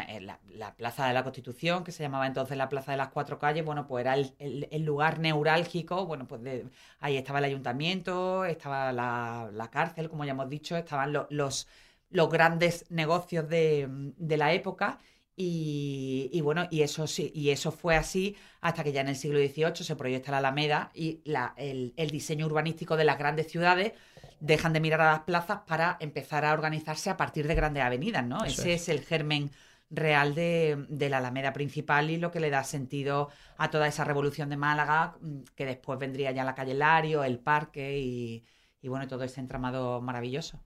Eh, 0.09 0.19
la, 0.21 0.39
la 0.49 0.75
Plaza 0.75 1.07
de 1.07 1.13
la 1.13 1.23
Constitución, 1.23 1.83
que 1.83 1.91
se 1.91 2.03
llamaba 2.03 2.27
entonces 2.27 2.57
la 2.57 2.67
Plaza 2.69 2.91
de 2.91 2.97
las 2.97 3.09
Cuatro 3.09 3.39
Calles, 3.39 3.63
bueno, 3.65 3.87
pues 3.87 4.01
era 4.01 4.13
el, 4.15 4.35
el- 4.39 4.67
el 4.71 4.83
lugar 4.83 5.19
neurálgico, 5.19 6.05
bueno, 6.05 6.27
pues 6.27 6.41
de- 6.43 6.65
ahí 6.99 7.17
estaba 7.17 7.39
el 7.39 7.45
ayuntamiento, 7.45 8.45
estaba 8.45 8.91
la, 8.91 9.49
la 9.53 9.69
cárcel, 9.69 10.09
como 10.09 10.25
ya 10.25 10.31
hemos 10.31 10.49
dicho, 10.49 10.75
estaban 10.77 11.13
lo- 11.13 11.27
los, 11.29 11.67
los 12.09 12.29
grandes 12.29 12.85
negocios 12.91 13.47
de, 13.49 13.87
de 14.17 14.37
la 14.37 14.53
época. 14.53 14.99
Y, 15.35 16.29
y 16.33 16.41
bueno, 16.41 16.67
y 16.69 16.81
eso 16.81 17.07
sí, 17.07 17.31
y 17.33 17.49
eso 17.49 17.71
fue 17.71 17.95
así 17.95 18.35
hasta 18.59 18.83
que 18.83 18.91
ya 18.91 19.01
en 19.01 19.07
el 19.07 19.15
siglo 19.15 19.39
XVIII 19.39 19.83
se 19.83 19.95
proyecta 19.95 20.29
la 20.31 20.37
Alameda 20.39 20.91
y 20.93 21.21
la- 21.25 21.53
el, 21.57 21.93
el 21.97 22.11
diseño 22.11 22.45
urbanístico 22.45 22.95
de 22.97 23.05
las 23.05 23.17
grandes 23.17 23.47
ciudades 23.49 23.93
dejan 24.41 24.73
de 24.73 24.81
mirar 24.81 25.01
a 25.01 25.11
las 25.13 25.21
plazas 25.21 25.61
para 25.67 25.97
empezar 26.01 26.45
a 26.45 26.53
organizarse 26.53 27.09
a 27.09 27.17
partir 27.17 27.47
de 27.47 27.55
grandes 27.55 27.83
avenidas, 27.83 28.25
¿no? 28.25 28.43
Eso 28.43 28.63
Ese 28.63 28.73
es. 28.73 28.75
es 28.75 28.89
el 28.89 29.01
germen 29.01 29.51
real 29.89 30.35
de, 30.35 30.85
de 30.89 31.09
la 31.09 31.17
Alameda 31.19 31.53
principal 31.53 32.09
y 32.11 32.17
lo 32.17 32.31
que 32.31 32.39
le 32.41 32.49
da 32.49 32.63
sentido 32.63 33.29
a 33.57 33.69
toda 33.71 33.87
esa 33.87 34.03
revolución 34.05 34.49
de 34.49 34.57
Málaga, 34.57 35.17
mm, 35.21 35.41
que 35.55 35.65
después 35.65 35.99
vendría 35.99 36.31
ya 36.31 36.43
la 36.43 36.55
calle 36.55 36.73
Lario, 36.75 37.23
el 37.23 37.39
parque 37.39 37.99
y, 37.99 38.45
y 38.81 38.87
bueno, 38.89 39.07
todo 39.07 39.23
ese 39.23 39.41
entramado 39.41 40.01
maravilloso. 40.01 40.61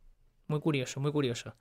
Muy 0.48 0.60
curioso, 0.60 1.00
muy 1.00 1.12
curioso. 1.12 1.56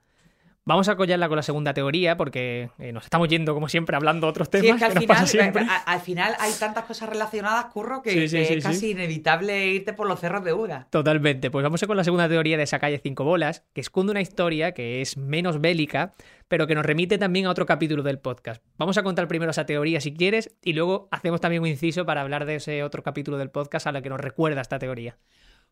Vamos 0.67 0.89
a 0.89 0.95
collarla 0.95 1.27
con 1.27 1.35
la 1.35 1.43
segunda 1.43 1.75
teoría 1.75 2.17
porque 2.17 2.71
eh, 2.79 2.91
nos 2.91 3.03
estamos 3.03 3.27
yendo, 3.27 3.53
como 3.53 3.69
siempre, 3.69 3.95
hablando 3.95 4.25
de 4.25 4.31
otros 4.31 4.49
temas. 4.49 4.65
Sí, 4.65 4.71
es 4.71 4.77
que 4.79 4.85
al 4.85 4.93
final, 4.99 5.27
siempre. 5.27 5.63
a- 5.69 5.75
al 5.83 5.99
final 5.99 6.33
hay 6.39 6.51
tantas 6.59 6.85
cosas 6.85 7.07
relacionadas, 7.07 7.65
Curro, 7.65 8.01
que, 8.01 8.09
Sí, 8.09 8.27
sí, 8.27 8.37
que 8.37 8.45
sí, 8.45 8.53
es 8.55 8.63
casi 8.63 8.91
inevitable 8.91 9.67
irte 9.67 9.93
por 9.93 10.07
los 10.07 10.19
cerros 10.19 10.43
de 10.43 10.53
Uda. 10.53 10.87
Totalmente. 10.89 11.51
Pues 11.51 11.61
vamos 11.61 11.83
a 11.83 11.87
con 11.87 11.95
la 11.97 12.03
segunda 12.03 12.27
teoría 12.27 12.57
de 12.57 12.63
esa 12.63 12.79
calle 12.79 12.97
Cinco 12.97 13.23
Bolas, 13.23 13.63
que 13.73 13.81
esconde 13.81 14.09
una 14.09 14.21
historia 14.21 14.71
que 14.71 15.01
es 15.01 15.17
menos 15.17 15.61
bélica, 15.61 16.13
pero 16.47 16.65
que 16.65 16.73
nos 16.73 16.83
remite 16.83 17.19
también 17.19 17.45
a 17.45 17.51
otro 17.51 17.67
capítulo 17.67 18.01
del 18.01 18.17
podcast. 18.17 18.63
Vamos 18.79 18.97
a 18.97 19.03
contar 19.03 19.27
primero 19.27 19.51
esa 19.51 19.67
teoría 19.67 20.01
si 20.01 20.15
quieres 20.15 20.57
y 20.63 20.73
luego 20.73 21.07
hacemos 21.11 21.41
también 21.41 21.61
un 21.61 21.67
inciso 21.67 22.07
para 22.07 22.21
hablar 22.21 22.45
de 22.45 22.55
ese 22.55 22.81
otro 22.81 23.03
capítulo 23.03 23.37
del 23.37 23.51
podcast 23.51 23.85
a 23.85 23.91
la 23.91 24.01
que 24.01 24.09
nos 24.09 24.19
recuerda 24.19 24.61
esta 24.61 24.79
teoría. 24.79 25.15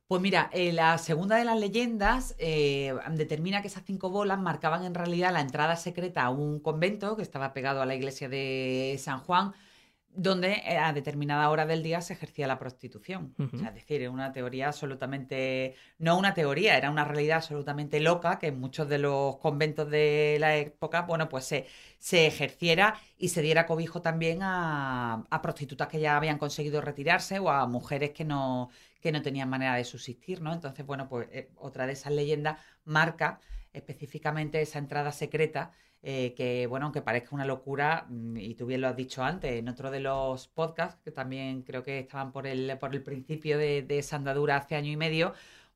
Pues 0.08 0.22
mira, 0.22 0.50
eh, 0.54 0.74
la 0.74 0.98
segunda 0.98 1.38
de 1.38 1.46
las 1.46 1.60
leyendas 1.60 2.36
eh, 2.38 2.94
determina 3.12 3.62
que 3.62 3.68
esas 3.68 3.84
cinco 3.86 4.10
bolas 4.10 4.40
marcaban 4.40 4.84
en 4.84 4.94
realidad 4.94 5.32
la 5.34 5.42
entrada 5.42 5.76
secreta 5.76 6.24
a 6.24 6.30
un 6.30 6.60
convento 6.60 7.16
que 7.16 7.24
estaba 7.24 7.54
pegado 7.54 7.82
a 7.82 7.86
la 7.86 7.96
iglesia 7.96 8.30
de 8.30 8.96
San 9.00 9.22
Juan, 9.22 9.54
donde 10.16 10.62
a 10.78 10.94
determinada 10.94 11.50
hora 11.50 11.66
del 11.66 11.82
día 11.82 12.00
se 12.02 12.14
ejercía 12.14 12.46
la 12.46 12.60
prostitución. 12.60 13.34
Ujú. 13.40 13.56
O 13.56 13.60
sea, 13.60 13.70
es 13.70 13.76
decir, 13.76 14.08
una 14.10 14.32
teoría 14.32 14.68
absolutamente, 14.68 15.76
no 15.98 16.18
una 16.20 16.36
teoría, 16.36 16.78
era 16.78 16.92
una 16.92 17.06
realidad 17.06 17.38
absolutamente 17.38 18.00
loca 18.00 18.38
que 18.38 18.48
en 18.48 18.60
muchos 18.60 18.88
de 18.90 19.00
los 19.00 19.38
conventos 19.38 19.90
de 19.90 20.38
la 20.40 20.56
época, 20.58 21.02
bueno, 21.04 21.30
pues 21.30 21.46
se, 21.46 21.66
se 21.98 22.28
ejerciera 22.28 23.00
y 23.18 23.30
se 23.30 23.42
diera 23.42 23.66
cobijo 23.66 24.02
también 24.02 24.40
a, 24.44 25.26
a 25.30 25.42
prostitutas 25.42 25.88
que 25.88 26.00
ya 26.00 26.18
habían 26.18 26.38
conseguido 26.38 26.82
retirarse 26.82 27.40
o 27.40 27.50
a 27.50 27.66
mujeres 27.66 28.12
que 28.12 28.26
no, 28.26 28.70
que 29.04 29.12
no 29.12 29.22
tenían 29.22 29.50
manera 29.50 29.76
de 29.76 29.84
subsistir, 29.84 30.42
¿no? 30.42 30.54
Entonces, 30.54 30.86
bueno, 30.86 31.10
pues 31.10 31.28
eh, 31.34 31.52
otra 31.58 31.86
de 31.86 31.92
esas 31.94 32.14
leyendas 32.14 32.58
marca 32.86 33.42
específicamente 33.74 34.62
esa 34.62 34.80
entrada 34.80 35.12
secreta 35.12 35.74
eh, 36.02 36.34
que, 36.38 36.68
bueno, 36.68 36.86
aunque 36.86 37.02
parezca 37.02 37.36
una 37.36 37.44
locura, 37.46 38.06
mm, 38.10 38.38
y 38.38 38.56
tú 38.56 38.66
bien 38.66 38.80
lo 38.80 38.88
has 38.88 38.96
dicho 38.96 39.22
antes, 39.24 39.52
en 39.60 39.68
otro 39.68 39.92
de 39.92 40.00
los 40.00 40.48
podcasts, 40.48 41.02
que 41.04 41.12
también 41.12 41.64
creo 41.64 41.84
que 41.84 42.00
estaban 42.00 42.32
por 42.32 42.48
el, 42.48 42.78
por 42.80 42.96
el 42.96 43.04
principio 43.04 43.58
de, 43.58 43.82
de 43.82 44.00
esa 44.00 44.16
andadura 44.16 44.56
hace 44.56 44.76
año 44.76 44.92
y 44.92 44.98
medio, 44.98 45.34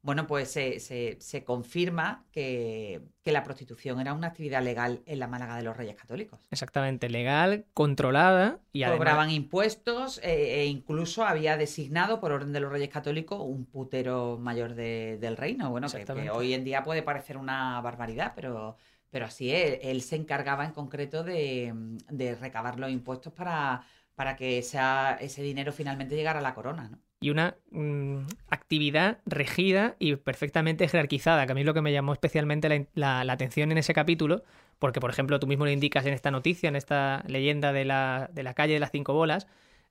bueno, 0.08 0.26
pues 0.26 0.50
se, 0.50 0.80
se, 0.80 1.44
confirma 1.44 2.24
que, 2.32 3.02
la 3.26 3.44
prostitución 3.44 4.00
era 4.00 4.14
una 4.14 4.28
actividad 4.28 4.64
legal 4.64 5.02
en 5.06 5.20
la 5.20 5.28
Málaga 5.28 5.58
de 5.58 5.64
los 5.64 5.76
Reyes 5.76 5.98
Católicos. 5.98 6.40
Exactamente, 6.50 7.10
legal, 7.10 7.66
controlada 7.74 8.62
y 8.72 8.86
Cobraban 8.86 9.32
impuestos 9.32 10.22
eh, 10.24 10.62
e 10.62 10.66
incluso 10.68 11.26
había 11.26 11.58
designado 11.58 12.22
por 12.22 12.32
orden 12.32 12.54
de 12.54 12.62
los 12.62 12.72
Reyes 12.72 12.88
Católicos 12.88 13.42
un 13.44 13.66
putero 13.66 14.38
mayor 14.38 14.76
del 14.76 15.36
reino. 15.36 15.72
Bueno, 15.72 15.88
que, 15.90 16.30
hoy 16.30 16.54
en 16.54 16.64
día 16.64 16.84
puede 16.84 17.04
parecer 17.04 17.36
una 17.36 17.82
barbaridad, 17.82 18.32
pero, 18.34 18.78
pero 19.10 19.26
así 19.26 19.52
es. 19.54 19.80
Él 19.82 20.02
se 20.04 20.16
encargaba 20.16 20.64
en 20.64 20.72
concreto 20.72 21.26
de, 21.26 21.74
de 22.10 22.34
recabar 22.36 22.80
los 22.80 22.92
impuestos 22.92 23.34
para, 23.34 23.82
para 24.16 24.38
que 24.38 24.60
ese 24.60 25.42
dinero 25.42 25.74
finalmente 25.74 26.16
llegara 26.16 26.40
a 26.40 26.44
la 26.44 26.56
corona, 26.56 26.88
¿no? 26.88 26.98
Y 27.20 27.30
una 27.30 27.56
mm, 27.72 28.28
actividad 28.50 29.20
regida 29.26 29.96
y 30.00 30.16
perfectamente 30.16 30.88
jerarquizada, 30.88 31.46
que 31.46 31.52
a 31.52 31.56
mí 31.56 31.62
es 31.62 31.68
lo 31.68 31.74
que 31.74 31.82
me 31.82 31.92
llamó 31.92 32.14
especialmente 32.14 32.88
la, 32.94 33.24
la, 33.24 33.34
atención 33.34 33.72
en 33.72 33.78
ese 33.78 33.94
capítulo, 33.94 34.44
porque 34.80 35.00
por 35.00 35.10
ejemplo 35.10 35.40
tú 35.40 35.48
mismo 35.48 35.66
lo 35.66 35.72
indicas 35.72 36.06
en 36.06 36.14
esta 36.14 36.32
noticia, 36.32 36.70
en 36.70 36.76
esta 36.76 37.24
leyenda 37.28 37.74
de 37.74 37.86
la, 37.86 38.30
de 38.32 38.44
la 38.44 38.54
calle 38.54 38.74
de 38.74 38.80
las 38.80 38.92
cinco 38.92 39.14
bolas, 39.14 39.48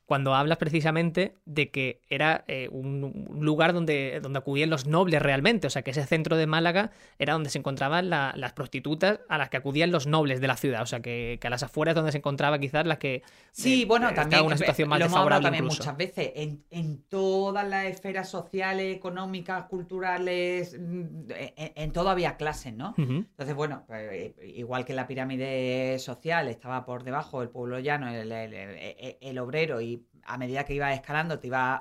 cuando 0.06 0.36
hablas 0.36 0.58
precisamente 0.58 1.34
de 1.46 1.70
que 1.70 2.00
era 2.08 2.44
eh, 2.46 2.68
un, 2.70 3.26
lugar 3.40 3.72
donde, 3.72 4.20
donde 4.22 4.38
acudían 4.38 4.70
los 4.70 4.86
nobles 4.86 5.20
realmente, 5.20 5.66
o 5.66 5.70
sea 5.70 5.82
que 5.82 5.90
ese 5.90 6.06
centro 6.06 6.36
de 6.36 6.46
Málaga 6.46 6.92
era 7.18 7.32
donde 7.32 7.50
se 7.50 7.58
encontraban 7.58 8.08
las 8.08 8.52
prostitutas 8.52 9.18
a 9.28 9.36
las 9.36 9.50
que 9.50 9.56
acudían 9.56 9.90
los 9.90 10.06
nobles 10.06 10.40
de 10.40 10.46
la 10.46 10.56
ciudad, 10.56 10.82
o 10.82 10.86
sea 10.86 11.00
que, 11.00 11.40
a 11.42 11.50
las 11.50 11.64
afueras 11.64 11.96
donde 11.96 12.12
se 12.12 12.18
encontraba 12.18 12.58
quizás 12.60 12.86
las 12.86 12.98
que... 12.98 13.22
Sí, 13.50 13.82
eh, 13.82 13.86
bueno, 13.86 14.14
también 14.14 14.44
una 14.44 14.56
situación 14.56 14.88
más 14.88 15.00
lo 15.00 15.06
desfavorable 15.06 15.44
también 15.44 15.64
muchas 15.64 15.96
veces, 15.96 16.30
en, 16.36 16.64
en, 16.70 17.02
todas 17.08 17.68
las 17.68 17.86
esferas 17.86 18.28
sociales, 18.28 18.96
económicas, 18.96 19.64
culturales, 19.64 20.76
mm, 20.78 21.30
en, 21.56 21.92
todo 21.92 22.10
había 22.10 22.36
clases, 22.36 22.74
¿no? 22.74 22.94
Entonces, 22.96 23.54
bueno, 23.56 23.82
pues, 23.88 24.34
igual 24.44 24.84
que 24.84 24.92
la 24.92 25.08
pirámide 25.08 25.98
social 25.98 26.46
estaba 26.48 26.84
por 26.84 27.02
debajo 27.02 27.42
el 27.42 27.48
pueblo 27.48 27.80
llano, 27.80 28.08
el, 28.08 28.30
el 28.30 29.38
obrero 29.38 29.80
y 29.80 29.95
a 30.26 30.38
medida 30.38 30.64
que 30.64 30.74
iba 30.74 30.92
escalando 30.92 31.38
te 31.38 31.46
iba 31.46 31.80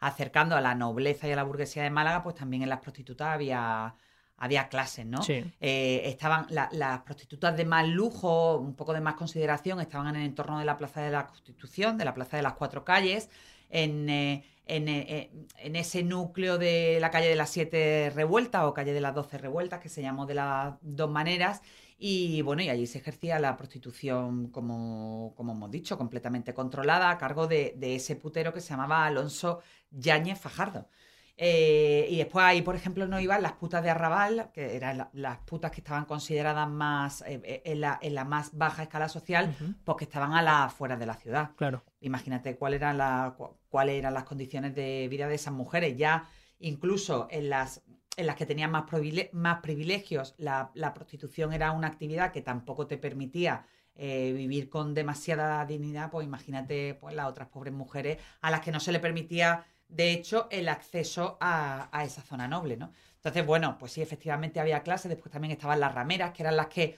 acercando 0.00 0.56
a 0.56 0.60
la 0.60 0.74
nobleza 0.74 1.26
y 1.28 1.32
a 1.32 1.36
la 1.36 1.42
burguesía 1.42 1.82
de 1.82 1.90
Málaga, 1.90 2.22
pues 2.22 2.36
también 2.36 2.62
en 2.62 2.68
las 2.68 2.80
prostitutas 2.80 3.28
había, 3.28 3.94
había 4.36 4.68
clases, 4.68 5.06
¿no? 5.06 5.20
Eh, 5.28 6.02
estaban 6.04 6.46
las 6.50 7.02
prostitutas 7.02 7.56
de 7.56 7.64
más 7.64 7.86
lujo, 7.88 8.58
un 8.58 8.74
poco 8.74 8.92
de 8.92 9.00
más 9.00 9.14
consideración, 9.14 9.80
estaban 9.80 10.08
en 10.08 10.22
el 10.22 10.26
entorno 10.26 10.58
de 10.58 10.64
la 10.64 10.76
Plaza 10.76 11.00
de 11.00 11.10
la 11.10 11.26
Constitución, 11.26 11.98
de 11.98 12.04
la 12.04 12.14
Plaza 12.14 12.36
de 12.36 12.44
las 12.44 12.54
Cuatro 12.54 12.84
Calles, 12.84 13.28
en, 13.70 14.08
eh, 14.08 14.44
eh, 14.66 15.30
en, 15.58 15.76
ese 15.76 16.02
núcleo 16.02 16.58
de 16.58 16.98
la 17.00 17.10
calle 17.10 17.28
de 17.28 17.36
las 17.36 17.50
Siete 17.50 18.12
Revueltas 18.14 18.64
o 18.64 18.74
calle 18.74 18.92
de 18.92 19.00
las 19.00 19.14
Doce 19.14 19.38
Revueltas, 19.38 19.80
que 19.80 19.88
se 19.88 20.02
llamó 20.02 20.26
de 20.26 20.34
las 20.34 20.74
dos 20.82 21.10
maneras, 21.10 21.62
y 22.00 22.42
bueno, 22.42 22.62
y 22.62 22.68
allí 22.68 22.86
se 22.86 22.98
ejercía 22.98 23.40
la 23.40 23.56
prostitución, 23.56 24.50
como, 24.50 25.34
como 25.36 25.52
hemos 25.52 25.68
dicho, 25.68 25.98
completamente 25.98 26.54
controlada 26.54 27.10
a 27.10 27.18
cargo 27.18 27.48
de, 27.48 27.76
ese 27.80 28.14
putero 28.14 28.54
que 28.54 28.60
se 28.60 28.68
llamaba 28.70 29.04
Alonso 29.04 29.60
Yáñez 29.90 30.38
Fajardo. 30.38 30.88
Eh, 31.36 32.06
y 32.08 32.18
después 32.18 32.44
ahí, 32.44 32.62
por 32.62 32.76
ejemplo, 32.76 33.08
no 33.08 33.18
iban 33.18 33.42
las 33.42 33.52
putas 33.52 33.82
de 33.82 33.90
Arrabal, 33.90 34.50
que 34.54 34.76
eran 34.76 35.08
las 35.12 35.38
putas 35.38 35.72
que 35.72 35.80
estaban 35.80 36.04
consideradas 36.04 36.68
más 36.68 37.22
eh, 37.22 37.40
eh, 37.44 37.62
en, 37.64 37.80
la, 37.80 37.98
en, 38.00 38.14
la, 38.14 38.24
más 38.24 38.56
baja 38.56 38.84
escala 38.84 39.08
social, 39.08 39.56
porque 39.84 40.04
estaban 40.04 40.34
a 40.34 40.42
las 40.42 40.66
afueras 40.66 41.00
de 41.00 41.06
la 41.06 41.14
ciudad. 41.14 41.50
Claro. 41.56 41.82
Imagínate 42.00 42.56
cuáles 42.56 42.80
eran, 42.80 42.98
la, 42.98 43.36
cuáles 43.68 43.96
eran 43.96 44.14
las 44.14 44.24
condiciones 44.24 44.72
de 44.74 45.08
vida 45.08 45.26
de 45.26 45.34
esas 45.34 45.52
mujeres. 45.52 45.96
Ya 45.96 46.28
incluso 46.60 47.26
en 47.30 47.50
las 47.50 47.82
en 48.18 48.26
las 48.26 48.34
que 48.34 48.46
tenían 48.46 48.72
más, 48.72 48.84
más 49.32 49.60
privilegios, 49.60 50.34
la, 50.38 50.72
prostitución 50.92 51.52
era 51.52 51.70
una 51.70 51.86
actividad 51.86 52.32
que 52.32 52.42
tampoco 52.42 52.88
te 52.88 52.98
permitía 52.98 53.64
eh, 53.94 54.32
vivir 54.32 54.68
con 54.68 54.92
demasiada 54.92 55.64
dignidad, 55.64 56.10
pues 56.10 56.26
imagínate 56.26 56.94
pues, 56.94 57.14
las 57.14 57.26
otras 57.26 57.46
pobres 57.48 57.72
mujeres 57.72 58.18
a 58.40 58.50
las 58.50 58.60
que 58.60 58.72
no 58.72 58.80
se 58.80 58.90
le 58.90 58.98
permitía, 58.98 59.64
de 59.86 60.10
hecho, 60.10 60.48
el 60.50 60.68
acceso 60.68 61.38
a, 61.40 61.88
a 61.96 62.04
esa 62.04 62.20
zona 62.22 62.48
noble, 62.48 62.76
¿no? 62.76 62.92
Entonces, 63.14 63.46
bueno, 63.46 63.78
pues 63.78 63.92
sí, 63.92 64.02
efectivamente 64.02 64.58
había 64.58 64.82
clases, 64.82 65.10
después 65.10 65.30
también 65.30 65.52
estaban 65.52 65.78
las 65.78 65.94
rameras, 65.94 66.32
que 66.32 66.42
eran 66.42 66.56
las 66.56 66.66
que 66.66 66.96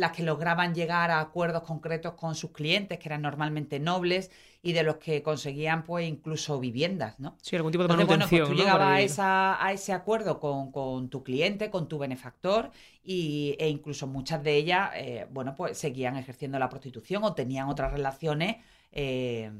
las 0.00 0.12
que 0.12 0.22
lograban 0.22 0.74
llegar 0.74 1.10
a 1.10 1.20
acuerdos 1.20 1.62
concretos 1.62 2.14
con 2.14 2.34
sus 2.34 2.50
clientes, 2.52 2.98
que 2.98 3.08
eran 3.08 3.22
normalmente 3.22 3.78
nobles, 3.78 4.30
y 4.62 4.72
de 4.72 4.82
los 4.82 4.96
que 4.96 5.22
conseguían 5.22 5.84
pues 5.84 6.08
incluso 6.08 6.58
viviendas, 6.58 7.20
¿no? 7.20 7.36
Sí, 7.42 7.56
algún 7.56 7.70
tipo 7.70 7.84
de 7.84 7.88
manutención. 7.88 8.28
bueno, 8.28 8.46
pues 8.46 8.48
tú 8.48 8.54
llegabas 8.54 9.18
a, 9.18 9.72
ese 9.72 9.92
acuerdo 9.92 10.40
con, 10.40 11.08
tu 11.10 11.22
cliente, 11.22 11.70
con 11.70 11.86
tu 11.88 11.98
benefactor, 11.98 12.70
y, 13.02 13.56
e 13.58 13.68
incluso 13.68 14.06
muchas 14.06 14.42
de 14.42 14.56
ellas, 14.56 14.90
eh, 14.94 15.26
bueno, 15.30 15.54
pues 15.54 15.76
seguían 15.76 16.16
ejerciendo 16.16 16.58
la 16.58 16.68
prostitución 16.68 17.22
o 17.24 17.34
tenían 17.34 17.68
otras 17.68 17.92
relaciones. 17.92 18.56
Eh, 18.92 19.50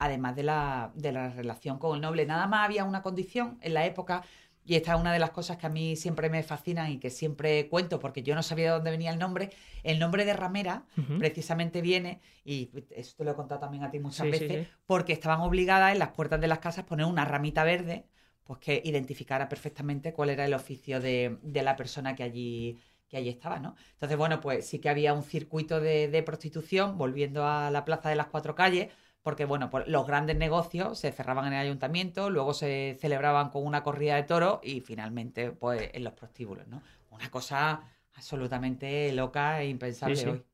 además 0.00 0.36
de 0.36 0.44
la, 0.44 0.92
de 0.94 1.10
la 1.10 1.30
relación 1.30 1.78
con 1.80 1.96
el 1.96 2.00
noble. 2.00 2.24
Nada 2.24 2.46
más 2.46 2.64
había 2.64 2.84
una 2.84 3.02
condición 3.02 3.58
en 3.62 3.74
la 3.74 3.84
época 3.84 4.22
y 4.68 4.76
esta 4.76 4.94
es 4.94 5.00
una 5.00 5.14
de 5.14 5.18
las 5.18 5.30
cosas 5.30 5.56
que 5.56 5.66
a 5.66 5.70
mí 5.70 5.96
siempre 5.96 6.28
me 6.28 6.42
fascinan 6.42 6.92
y 6.92 6.98
que 6.98 7.08
siempre 7.08 7.70
cuento 7.70 7.98
porque 7.98 8.22
yo 8.22 8.34
no 8.34 8.42
sabía 8.42 8.66
de 8.66 8.72
dónde 8.72 8.90
venía 8.90 9.10
el 9.10 9.18
nombre. 9.18 9.48
El 9.82 9.98
nombre 9.98 10.26
de 10.26 10.34
ramera 10.34 10.84
precisamente 11.18 11.80
viene, 11.80 12.20
y 12.44 12.70
esto 12.90 13.16
te 13.16 13.24
lo 13.24 13.30
he 13.30 13.34
contado 13.34 13.62
también 13.62 13.82
a 13.84 13.90
ti 13.90 13.98
muchas 13.98 14.30
veces, 14.30 14.68
porque 14.84 15.14
estaban 15.14 15.40
obligadas 15.40 15.92
en 15.94 15.98
las 15.98 16.10
puertas 16.10 16.38
de 16.38 16.48
las 16.48 16.58
casas 16.58 16.84
a 16.84 16.86
poner 16.86 17.06
una 17.06 17.24
ramita 17.24 17.64
verde 17.64 18.04
pues 18.44 18.60
que 18.60 18.82
identificara 18.84 19.48
perfectamente 19.48 20.12
cuál 20.12 20.30
era 20.30 20.44
el 20.44 20.52
oficio 20.52 21.00
de, 21.00 21.38
la 21.42 21.76
persona 21.76 22.14
que 22.14 22.22
allí, 22.22 22.78
que 23.08 23.16
allí 23.16 23.30
estaba, 23.30 23.58
¿no? 23.58 23.74
Entonces, 23.92 24.18
bueno, 24.18 24.40
pues 24.40 24.66
sí 24.66 24.80
que 24.80 24.90
había 24.90 25.14
un 25.14 25.22
circuito 25.22 25.80
de, 25.80 26.08
de 26.08 26.22
prostitución, 26.22 26.98
volviendo 26.98 27.46
a 27.46 27.70
la 27.70 27.86
Plaza 27.86 28.10
de 28.10 28.16
las 28.16 28.26
Cuatro 28.26 28.54
Calles, 28.54 28.88
porque 29.22 29.44
bueno, 29.44 29.70
pues 29.70 29.86
los 29.88 30.06
grandes 30.06 30.36
negocios 30.36 30.98
se 30.98 31.12
cerraban 31.12 31.46
en 31.46 31.52
el 31.54 31.60
ayuntamiento, 31.60 32.30
luego 32.30 32.54
se 32.54 32.96
celebraban 33.00 33.50
con 33.50 33.66
una 33.66 33.82
corrida 33.82 34.16
de 34.16 34.22
toros 34.22 34.60
y 34.62 34.80
finalmente 34.80 35.50
pues 35.50 35.90
en 35.92 36.04
los 36.04 36.14
prostíbulos, 36.14 36.66
¿no? 36.68 36.82
Una 37.10 37.30
cosa 37.30 37.82
absolutamente 38.14 39.12
loca 39.12 39.60
e 39.60 39.68
impensable 39.68 40.26
hoy. 40.26 40.44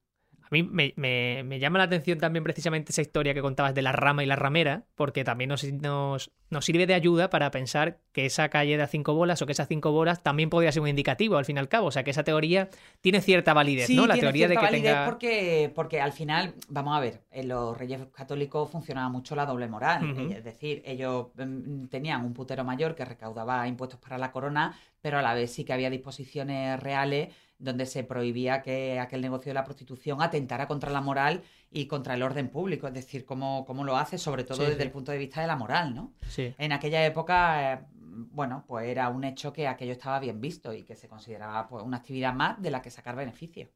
A 0.55 0.63
mí 0.63 0.63
me, 0.63 1.59
llama 1.59 1.79
la 1.79 1.85
atención 1.85 2.19
también 2.19 2.45
precisamente 2.45 2.93
esa 2.93 3.03
historia 3.03 3.35
que 3.35 3.43
contabas 3.43 3.75
de 3.75 3.83
la 3.83 3.91
rama 3.91 4.23
y 4.23 4.27
la 4.27 4.37
ramera, 4.37 4.85
porque 4.95 5.25
también 5.25 5.49
nos, 5.49 5.65
nos, 5.65 6.31
sirve 6.65 6.87
de 6.87 6.95
ayuda 6.95 7.29
para 7.29 7.51
pensar 7.51 7.99
que 8.13 8.27
esa 8.27 8.49
calle 8.51 8.77
de 8.77 8.87
cinco 8.87 9.15
bolas 9.15 9.43
o 9.43 9.47
que 9.47 9.53
esas 9.53 9.67
cinco 9.67 9.91
bolas 9.91 10.23
también 10.23 10.51
podría 10.51 10.71
ser 10.71 10.83
un 10.83 10.89
indicativo 10.89 11.37
al 11.39 11.45
fin 11.45 11.57
y 11.57 11.59
al 11.59 11.69
cabo. 11.69 11.89
O 11.89 11.91
sea, 11.91 12.05
que 12.05 12.13
esa 12.13 12.23
teoría 12.23 12.69
tiene 13.01 13.21
cierta 13.21 13.53
validez, 13.53 13.91
¿no? 13.91 14.07
La 14.07 14.15
teoría 14.15 14.47
de 14.47 14.55
que 14.55 14.63
validez 14.63 14.97
porque, 15.05 15.73
porque 15.75 16.01
al 16.01 16.13
final, 16.13 16.55
vamos 16.69 16.97
a 16.97 17.01
ver, 17.01 17.23
en 17.33 17.49
los 17.49 17.77
reyes 17.77 18.03
católicos 18.15 18.71
funcionaba 18.71 19.09
mucho 19.09 19.35
la 19.35 19.47
doble 19.47 19.67
moral. 19.67 20.31
Es 20.31 20.45
decir, 20.45 20.83
ellos 20.85 21.29
mm, 21.35 21.87
tenían 21.87 22.25
un 22.25 22.33
putero 22.33 22.63
mayor 22.63 22.95
que 22.95 23.05
recaudaba 23.05 23.67
impuestos 23.67 23.99
para 23.99 24.19
la 24.19 24.31
corona, 24.31 24.79
pero 25.01 25.19
a 25.19 25.23
la 25.23 25.35
vez 25.35 25.53
sí 25.53 25.65
que 25.65 25.73
había 25.73 25.91
disposiciones 25.91 26.79
reales 26.79 27.35
donde 27.65 27.87
se 27.87 28.05
prohibía 28.05 28.63
que 28.63 29.01
aquel 29.01 29.23
negocio 29.23 29.51
de 29.51 29.55
la 29.55 29.65
prostitución 29.65 30.23
atentara 30.23 30.69
contra 30.69 30.91
la 30.91 31.01
moral 31.01 31.43
y 31.71 31.87
contra 31.87 32.15
el 32.15 32.23
orden 32.23 32.49
público, 32.49 32.87
es 32.87 32.95
decir, 32.95 33.25
cómo, 33.25 33.65
cómo 33.65 33.85
lo 33.85 33.97
hace, 33.97 34.19
sobre 34.19 34.45
todo 34.45 34.65
desde 34.65 34.83
el 34.83 34.91
punto 34.91 35.11
de 35.11 35.19
vista 35.19 35.41
de 35.41 35.47
la 35.47 35.57
moral, 35.57 35.95
¿no? 35.95 36.13
Sí. 36.29 36.55
En 36.59 36.73
aquella 36.73 37.05
época, 37.05 37.73
eh, 37.73 37.81
bueno, 37.97 38.65
pues 38.69 38.87
era 38.87 39.09
un 39.09 39.25
hecho 39.25 39.53
que 39.53 39.67
aquello 39.67 39.93
estaba 39.93 40.21
bien 40.21 40.41
visto 40.41 40.73
y 40.73 40.83
que 40.83 40.95
se 40.95 41.09
consideraba 41.09 41.67
pues, 41.67 41.83
una 41.83 41.97
actividad 41.97 42.35
más 42.35 42.61
de 42.61 42.71
la 42.71 42.83
que 42.83 42.91
sacar 42.91 43.17
beneficio. 43.17 43.69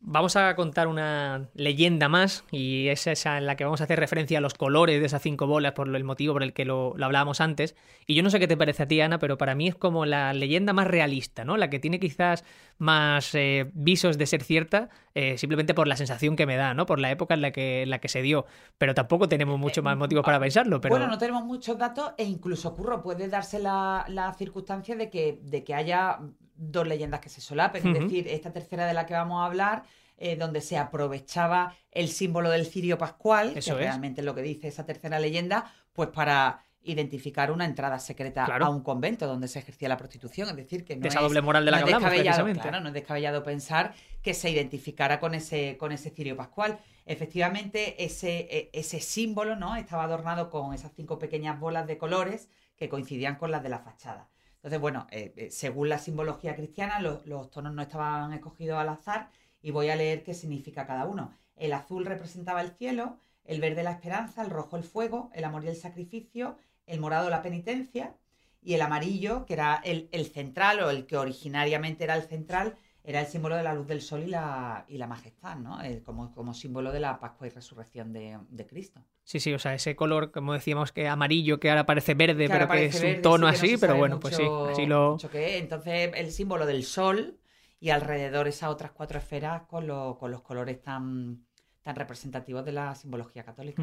Vamos 0.00 0.36
a 0.36 0.54
contar 0.54 0.86
una 0.86 1.48
leyenda 1.54 2.08
más 2.08 2.44
y 2.52 2.88
es 2.88 3.06
esa 3.06 3.38
en 3.38 3.46
la 3.46 3.56
que 3.56 3.64
vamos 3.64 3.80
a 3.80 3.84
hacer 3.84 3.98
referencia 3.98 4.38
a 4.38 4.40
los 4.40 4.54
colores 4.54 5.00
de 5.00 5.06
esas 5.06 5.22
cinco 5.22 5.46
bolas 5.46 5.72
por 5.72 5.88
el 5.94 6.04
motivo 6.04 6.34
por 6.34 6.42
el 6.42 6.52
que 6.52 6.64
lo, 6.64 6.94
hablábamos 7.02 7.40
antes. 7.40 7.74
Y 8.06 8.14
yo 8.14 8.22
no 8.22 8.30
sé 8.30 8.38
qué 8.38 8.46
te 8.46 8.56
parece 8.56 8.84
a 8.84 8.88
ti, 8.88 9.00
Ana, 9.00 9.18
pero 9.18 9.36
para 9.36 9.54
mí 9.54 9.66
es 9.66 9.74
como 9.74 10.06
la 10.06 10.32
leyenda 10.32 10.72
más 10.72 10.86
realista, 10.86 11.44
¿no? 11.44 11.56
La 11.56 11.70
que 11.70 11.80
tiene 11.80 11.98
quizás 11.98 12.44
más 12.78 13.34
eh, 13.34 13.70
visos 13.74 14.16
de 14.16 14.26
ser 14.26 14.44
cierta 14.44 14.90
eh, 15.14 15.38
simplemente 15.38 15.74
por 15.74 15.88
la 15.88 15.96
sensación 15.96 16.36
que 16.36 16.46
me 16.46 16.56
da, 16.56 16.74
¿no? 16.74 16.86
Por 16.86 17.00
la 17.00 17.10
época 17.10 17.34
en 17.34 17.40
la 17.40 17.50
que, 17.50 17.84
la 17.86 17.98
que 17.98 18.08
se 18.08 18.22
dio. 18.22 18.46
Pero 18.78 18.94
tampoco 18.94 19.28
tenemos 19.28 19.58
mucho 19.58 19.82
más 19.82 19.96
motivos 19.96 20.24
para 20.24 20.38
pensarlo. 20.38 20.80
Pero... 20.80 20.94
Bueno, 20.94 21.08
no 21.08 21.18
tenemos 21.18 21.44
muchos 21.44 21.78
datos 21.78 22.12
e 22.18 22.24
incluso, 22.24 22.76
Curro, 22.76 23.02
puede 23.02 23.28
darse 23.28 23.58
la, 23.58 24.04
la 24.08 24.32
circunstancia 24.34 24.94
de 24.94 25.10
que, 25.10 25.40
de 25.42 25.64
que 25.64 25.74
haya 25.74 26.20
dos 26.56 26.86
leyendas 26.86 27.20
que 27.20 27.28
se 27.28 27.40
solapen. 27.40 27.94
Es 27.96 28.02
decir, 28.02 28.28
esta 28.28 28.52
tercera 28.52 28.86
de 28.86 28.94
la 28.94 29.06
que 29.06 29.14
vamos 29.14 29.42
a 29.42 29.46
hablar, 29.46 29.84
eh, 30.18 30.36
donde 30.36 30.60
se 30.60 30.78
aprovechaba 30.78 31.74
el 31.92 32.08
símbolo 32.08 32.50
del 32.50 32.66
cirio 32.66 32.96
pascual, 32.98 33.52
que 33.54 33.60
realmente 33.74 34.20
es 34.22 34.24
lo 34.24 34.34
que 34.34 34.42
dice 34.42 34.68
esa 34.68 34.84
tercera 34.86 35.18
leyenda, 35.20 35.72
pues 35.92 36.08
para 36.10 36.62
identificar 36.82 37.50
una 37.50 37.64
entrada 37.64 37.98
secreta 37.98 38.44
Claro. 38.44 38.66
a 38.66 38.68
un 38.68 38.80
convento 38.82 39.26
donde 39.26 39.48
se 39.48 39.58
ejercía 39.58 39.88
la 39.88 39.96
prostitución. 39.96 40.48
Es 40.48 40.56
decir, 40.56 40.84
que 40.84 40.94
no 40.96 41.02
de 41.02 41.08
esa 41.08 41.18
es, 41.18 41.24
doble 41.24 41.42
moral 41.42 41.64
de 41.64 41.72
la 41.72 41.80
no 41.80 41.84
que 41.84 41.90
es 41.90 41.96
hablamos, 41.96 42.14
precisamente. 42.20 42.60
claro, 42.62 42.80
no 42.80 42.88
es 42.88 42.94
descabellado 42.94 43.42
pensar 43.42 43.92
que 44.22 44.34
se 44.34 44.50
identificara 44.50 45.18
con 45.18 45.34
ese, 45.34 45.76
con 45.78 45.90
ese 45.90 46.10
cirio 46.10 46.36
pascual. 46.36 46.78
Efectivamente, 47.04 48.04
ese, 48.04 48.46
e- 48.50 48.70
ese 48.72 49.00
símbolo 49.00 49.56
¿no? 49.56 49.74
estaba 49.74 50.04
adornado 50.04 50.48
con 50.48 50.72
esas 50.74 50.92
cinco 50.94 51.18
pequeñas 51.18 51.58
bolas 51.58 51.86
de 51.88 51.98
colores 51.98 52.48
que 52.76 52.88
coincidían 52.88 53.34
con 53.34 53.50
las 53.50 53.62
de 53.64 53.68
la 53.68 53.80
fachada. 53.80 54.28
Entonces, 54.66 54.80
bueno, 54.80 55.06
eh, 55.12 55.32
eh, 55.36 55.50
según 55.52 55.88
la 55.88 55.98
simbología 55.98 56.56
cristiana, 56.56 56.98
lo- 57.00 57.22
los 57.24 57.52
tonos 57.52 57.72
no 57.72 57.82
estaban 57.82 58.32
escogidos 58.32 58.76
al 58.78 58.88
azar 58.88 59.30
y 59.62 59.70
voy 59.70 59.90
a 59.90 59.94
leer 59.96 60.24
qué 60.24 60.34
significa 60.34 60.88
cada 60.88 61.06
uno. 61.06 61.32
El 61.54 61.72
azul 61.72 62.04
representaba 62.04 62.62
el 62.62 62.72
cielo, 62.72 63.16
el 63.44 63.60
verde 63.60 63.84
la 63.84 63.92
esperanza, 63.92 64.42
el 64.42 64.50
rojo 64.50 64.76
el 64.76 64.82
fuego, 64.82 65.30
el 65.34 65.44
amor 65.44 65.62
y 65.64 65.68
el 65.68 65.76
sacrificio, 65.76 66.56
el 66.86 66.98
morado 66.98 67.30
la 67.30 67.42
penitencia 67.42 68.16
y 68.60 68.74
el 68.74 68.82
amarillo, 68.82 69.46
que 69.46 69.54
era 69.54 69.80
el 69.84 70.26
central 70.34 70.80
o 70.80 70.90
el 70.90 71.06
que 71.06 71.16
originariamente 71.16 72.02
era 72.02 72.16
el 72.16 72.22
central, 72.24 72.76
era 73.06 73.20
el 73.20 73.26
símbolo 73.26 73.56
de 73.56 73.62
la 73.62 73.72
luz 73.72 73.86
del 73.86 74.02
sol 74.02 74.22
y 74.24 74.26
la, 74.26 74.84
y 74.88 74.98
la 74.98 75.06
majestad, 75.06 75.56
¿no? 75.56 75.80
El- 75.80 76.02
como, 76.02 76.32
como 76.34 76.52
símbolo 76.52 76.92
de 76.92 77.00
la 77.00 77.18
Pascua 77.20 77.46
y 77.46 77.50
resurrección 77.50 78.12
de, 78.12 78.38
de 78.50 78.66
Cristo. 78.66 79.00
Sí, 79.22 79.40
sí, 79.40 79.54
o 79.54 79.58
sea, 79.58 79.74
ese 79.74 79.96
color, 79.96 80.30
como 80.32 80.52
decíamos, 80.52 80.92
que 80.92 81.08
amarillo, 81.08 81.58
que 81.58 81.70
ahora 81.70 81.86
parece 81.86 82.14
verde, 82.14 82.46
Que 82.46 82.52
pero 82.52 82.68
que 82.68 82.84
es 82.86 82.94
verde, 82.94 83.16
un 83.16 83.22
tono 83.22 83.46
sí, 83.48 83.52
que 83.52 83.58
no 83.58 83.64
así, 83.64 83.76
pero 83.78 83.96
bueno, 83.96 84.20
pues 84.20 84.36
sí, 84.36 84.42
así 84.72 84.86
lo... 84.86 85.12
mucho 85.12 85.30
qué 85.30 85.56
es. 85.56 85.62
Entonces, 85.62 86.10
el 86.14 86.30
símbolo 86.32 86.66
del 86.66 86.82
sol 86.84 87.38
y 87.80 87.90
alrededor 87.90 88.48
esas 88.48 88.70
otras 88.70 88.90
cuatro 88.92 89.18
esferas 89.18 89.62
con, 89.62 89.86
lo- 89.86 90.16
con 90.18 90.30
los 90.30 90.42
colores 90.42 90.82
tan, 90.82 91.44
tan 91.82 91.96
representativos 91.96 92.64
de 92.64 92.72
la 92.72 92.94
simbología 92.94 93.44
católica. 93.44 93.82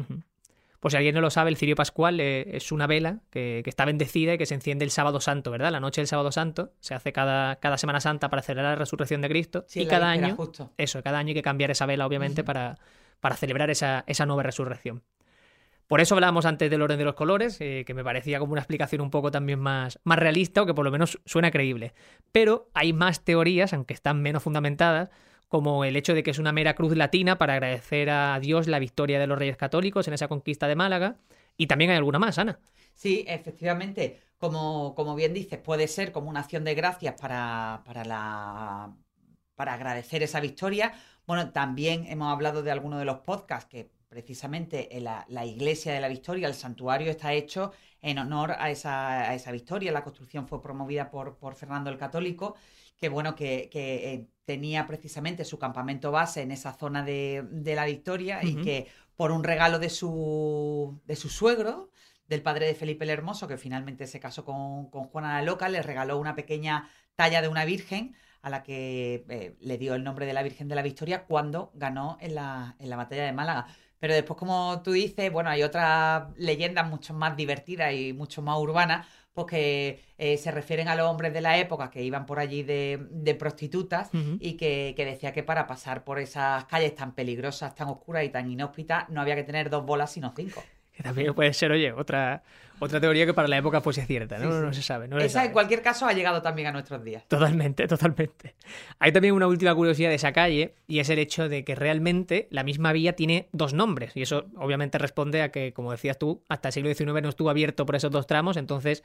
Pues 0.84 0.92
si 0.92 0.98
alguien 0.98 1.14
no 1.14 1.22
lo 1.22 1.30
sabe, 1.30 1.48
el 1.48 1.56
cirio 1.56 1.76
pascual 1.76 2.20
eh, 2.20 2.58
es 2.58 2.70
una 2.70 2.86
vela 2.86 3.20
que, 3.30 3.62
que 3.64 3.70
está 3.70 3.86
bendecida 3.86 4.34
y 4.34 4.36
que 4.36 4.44
se 4.44 4.52
enciende 4.52 4.84
el 4.84 4.90
sábado 4.90 5.18
santo, 5.18 5.50
¿verdad? 5.50 5.72
La 5.72 5.80
noche 5.80 6.02
del 6.02 6.08
sábado 6.08 6.30
santo 6.30 6.74
se 6.80 6.92
hace 6.92 7.10
cada, 7.10 7.56
cada 7.56 7.78
Semana 7.78 8.00
Santa 8.00 8.28
para 8.28 8.42
celebrar 8.42 8.72
la 8.72 8.76
resurrección 8.80 9.22
de 9.22 9.30
Cristo 9.30 9.64
Sí, 9.66 9.80
y 9.80 9.86
cada 9.86 10.10
año, 10.10 10.36
justo. 10.36 10.72
eso, 10.76 11.02
cada 11.02 11.16
año 11.16 11.28
hay 11.28 11.34
que 11.36 11.42
cambiar 11.42 11.70
esa 11.70 11.86
vela, 11.86 12.06
obviamente, 12.06 12.44
para, 12.44 12.76
para 13.20 13.34
celebrar 13.34 13.70
esa, 13.70 14.04
esa 14.06 14.26
nueva 14.26 14.42
resurrección. 14.42 15.02
Por 15.86 16.02
eso 16.02 16.16
hablábamos 16.16 16.44
antes 16.44 16.70
del 16.70 16.82
orden 16.82 16.98
de 16.98 17.06
los 17.06 17.14
colores, 17.14 17.58
eh, 17.62 17.84
que 17.86 17.94
me 17.94 18.04
parecía 18.04 18.38
como 18.38 18.52
una 18.52 18.60
explicación 18.60 19.00
un 19.00 19.10
poco 19.10 19.30
también 19.30 19.60
más, 19.60 19.98
más 20.04 20.18
realista 20.18 20.60
o 20.60 20.66
que 20.66 20.74
por 20.74 20.84
lo 20.84 20.90
menos 20.90 21.18
suena 21.24 21.50
creíble. 21.50 21.94
Pero 22.30 22.68
hay 22.74 22.92
más 22.92 23.24
teorías, 23.24 23.72
aunque 23.72 23.94
están 23.94 24.20
menos 24.20 24.42
fundamentadas, 24.42 25.08
como 25.48 25.84
el 25.84 25.96
hecho 25.96 26.14
de 26.14 26.22
que 26.22 26.30
es 26.30 26.38
una 26.38 26.52
mera 26.52 26.74
cruz 26.74 26.96
latina 26.96 27.38
para 27.38 27.54
agradecer 27.54 28.10
a 28.10 28.38
Dios 28.40 28.66
la 28.68 28.78
victoria 28.78 29.18
de 29.20 29.26
los 29.26 29.38
reyes 29.38 29.56
católicos 29.56 30.08
en 30.08 30.14
esa 30.14 30.28
conquista 30.28 30.68
de 30.68 30.76
Málaga. 30.76 31.16
Y 31.56 31.66
también 31.66 31.90
hay 31.90 31.96
alguna 31.96 32.18
más, 32.18 32.38
Ana. 32.38 32.58
Sí, 32.94 33.24
efectivamente, 33.28 34.20
como, 34.38 34.94
como 34.94 35.14
bien 35.14 35.34
dices, 35.34 35.58
puede 35.58 35.88
ser 35.88 36.12
como 36.12 36.30
una 36.30 36.40
acción 36.40 36.64
de 36.64 36.74
gracias 36.74 37.14
para, 37.20 37.82
para, 37.84 38.04
la, 38.04 38.96
para 39.54 39.74
agradecer 39.74 40.22
esa 40.22 40.40
victoria. 40.40 40.94
Bueno, 41.26 41.50
también 41.52 42.06
hemos 42.06 42.32
hablado 42.32 42.62
de 42.62 42.70
algunos 42.70 42.98
de 42.98 43.04
los 43.04 43.18
podcasts 43.20 43.68
que 43.68 43.90
precisamente 44.08 44.96
en 44.96 45.04
la, 45.04 45.24
la 45.28 45.44
iglesia 45.44 45.92
de 45.92 46.00
la 46.00 46.08
victoria, 46.08 46.46
el 46.48 46.54
santuario, 46.54 47.10
está 47.10 47.32
hecho 47.32 47.72
en 48.00 48.18
honor 48.18 48.52
a 48.52 48.70
esa, 48.70 49.30
a 49.30 49.34
esa 49.34 49.50
victoria. 49.50 49.90
La 49.92 50.04
construcción 50.04 50.46
fue 50.46 50.62
promovida 50.62 51.10
por, 51.10 51.36
por 51.38 51.54
Fernando 51.56 51.90
el 51.90 51.98
Católico, 51.98 52.54
que 52.96 53.08
bueno, 53.08 53.34
que, 53.34 53.68
que, 53.70 54.12
eh, 54.12 54.28
tenía 54.44 54.86
precisamente 54.86 55.44
su 55.44 55.58
campamento 55.58 56.12
base 56.12 56.42
en 56.42 56.50
esa 56.50 56.74
zona 56.74 57.02
de, 57.02 57.46
de 57.50 57.74
la 57.74 57.86
victoria 57.86 58.40
y 58.42 58.56
que 58.56 58.88
por 59.16 59.30
un 59.30 59.42
regalo 59.42 59.78
de 59.78 59.88
su, 59.88 61.00
de 61.06 61.16
su 61.16 61.30
suegro, 61.30 61.90
del 62.28 62.42
padre 62.42 62.66
de 62.66 62.74
Felipe 62.74 63.04
el 63.04 63.10
Hermoso, 63.10 63.48
que 63.48 63.56
finalmente 63.56 64.06
se 64.06 64.20
casó 64.20 64.44
con, 64.44 64.90
con 64.90 65.04
Juana 65.04 65.34
la 65.38 65.42
Loca, 65.42 65.68
le 65.68 65.82
regaló 65.82 66.18
una 66.18 66.34
pequeña 66.34 66.90
talla 67.16 67.42
de 67.42 67.48
una 67.48 67.64
virgen 67.64 68.14
a 68.42 68.50
la 68.50 68.62
que 68.62 69.24
eh, 69.30 69.56
le 69.60 69.78
dio 69.78 69.94
el 69.94 70.04
nombre 70.04 70.26
de 70.26 70.34
la 70.34 70.42
Virgen 70.42 70.68
de 70.68 70.74
la 70.74 70.82
Victoria 70.82 71.24
cuando 71.24 71.70
ganó 71.74 72.18
en 72.20 72.34
la, 72.34 72.76
en 72.78 72.90
la 72.90 72.96
batalla 72.96 73.24
de 73.24 73.32
Málaga. 73.32 73.66
Pero 73.98 74.12
después, 74.12 74.38
como 74.38 74.82
tú 74.82 74.92
dices, 74.92 75.32
bueno, 75.32 75.48
hay 75.48 75.62
otras 75.62 76.28
leyendas 76.36 76.86
mucho 76.86 77.14
más 77.14 77.36
divertidas 77.38 77.94
y 77.94 78.12
mucho 78.12 78.42
más 78.42 78.58
urbanas, 78.58 79.06
pues 79.34 79.48
que 79.48 80.00
eh, 80.16 80.36
se 80.38 80.50
refieren 80.52 80.88
a 80.88 80.94
los 80.94 81.10
hombres 81.10 81.32
de 81.34 81.40
la 81.40 81.58
época 81.58 81.90
que 81.90 82.02
iban 82.02 82.24
por 82.24 82.38
allí 82.38 82.62
de, 82.62 83.06
de 83.10 83.34
prostitutas 83.34 84.10
y 84.38 84.56
que, 84.56 84.94
que 84.96 85.04
decía 85.04 85.32
que 85.32 85.42
para 85.42 85.66
pasar 85.66 86.04
por 86.04 86.20
esas 86.20 86.64
calles 86.66 86.94
tan 86.94 87.14
peligrosas, 87.14 87.74
tan 87.74 87.88
oscuras 87.88 88.24
y 88.24 88.28
tan 88.28 88.50
inhóspitas, 88.50 89.08
no 89.10 89.20
había 89.20 89.34
que 89.34 89.42
tener 89.42 89.70
dos 89.70 89.84
bolas, 89.84 90.12
sino 90.12 90.32
cinco. 90.36 90.62
Que 90.96 91.02
también 91.02 91.34
puede 91.34 91.52
ser, 91.52 91.72
oye, 91.72 91.92
otra, 91.92 92.42
otra 92.78 93.00
teoría 93.00 93.26
que 93.26 93.34
para 93.34 93.48
la 93.48 93.56
época 93.56 93.80
fuese 93.80 94.06
cierta, 94.06 94.38
¿no? 94.38 94.50
Sí, 94.50 94.58
sí. 94.58 94.64
No 94.64 94.72
se 94.72 94.82
sabe. 94.82 95.08
No 95.08 95.18
se 95.18 95.26
Esa, 95.26 95.34
sabe. 95.34 95.46
en 95.46 95.52
cualquier 95.52 95.82
caso, 95.82 96.06
ha 96.06 96.12
llegado 96.12 96.40
también 96.40 96.68
a 96.68 96.72
nuestros 96.72 97.02
días. 97.02 97.26
Totalmente, 97.26 97.86
totalmente. 97.88 98.54
Hay 99.00 99.10
también 99.10 99.34
una 99.34 99.46
última 99.48 99.74
curiosidad 99.74 100.08
de 100.10 100.14
esa 100.14 100.32
calle 100.32 100.74
y 100.86 101.00
es 101.00 101.08
el 101.08 101.18
hecho 101.18 101.48
de 101.48 101.64
que 101.64 101.74
realmente 101.74 102.46
la 102.50 102.62
misma 102.62 102.92
vía 102.92 103.14
tiene 103.14 103.48
dos 103.52 103.74
nombres 103.74 104.16
y 104.16 104.22
eso 104.22 104.46
obviamente 104.56 104.98
responde 104.98 105.42
a 105.42 105.50
que, 105.50 105.72
como 105.72 105.90
decías 105.90 106.18
tú, 106.18 106.44
hasta 106.48 106.68
el 106.68 106.72
siglo 106.72 106.94
XIX 106.94 107.22
no 107.22 107.28
estuvo 107.28 107.50
abierto 107.50 107.86
por 107.86 107.96
esos 107.96 108.12
dos 108.12 108.26
tramos, 108.28 108.56
entonces 108.56 109.02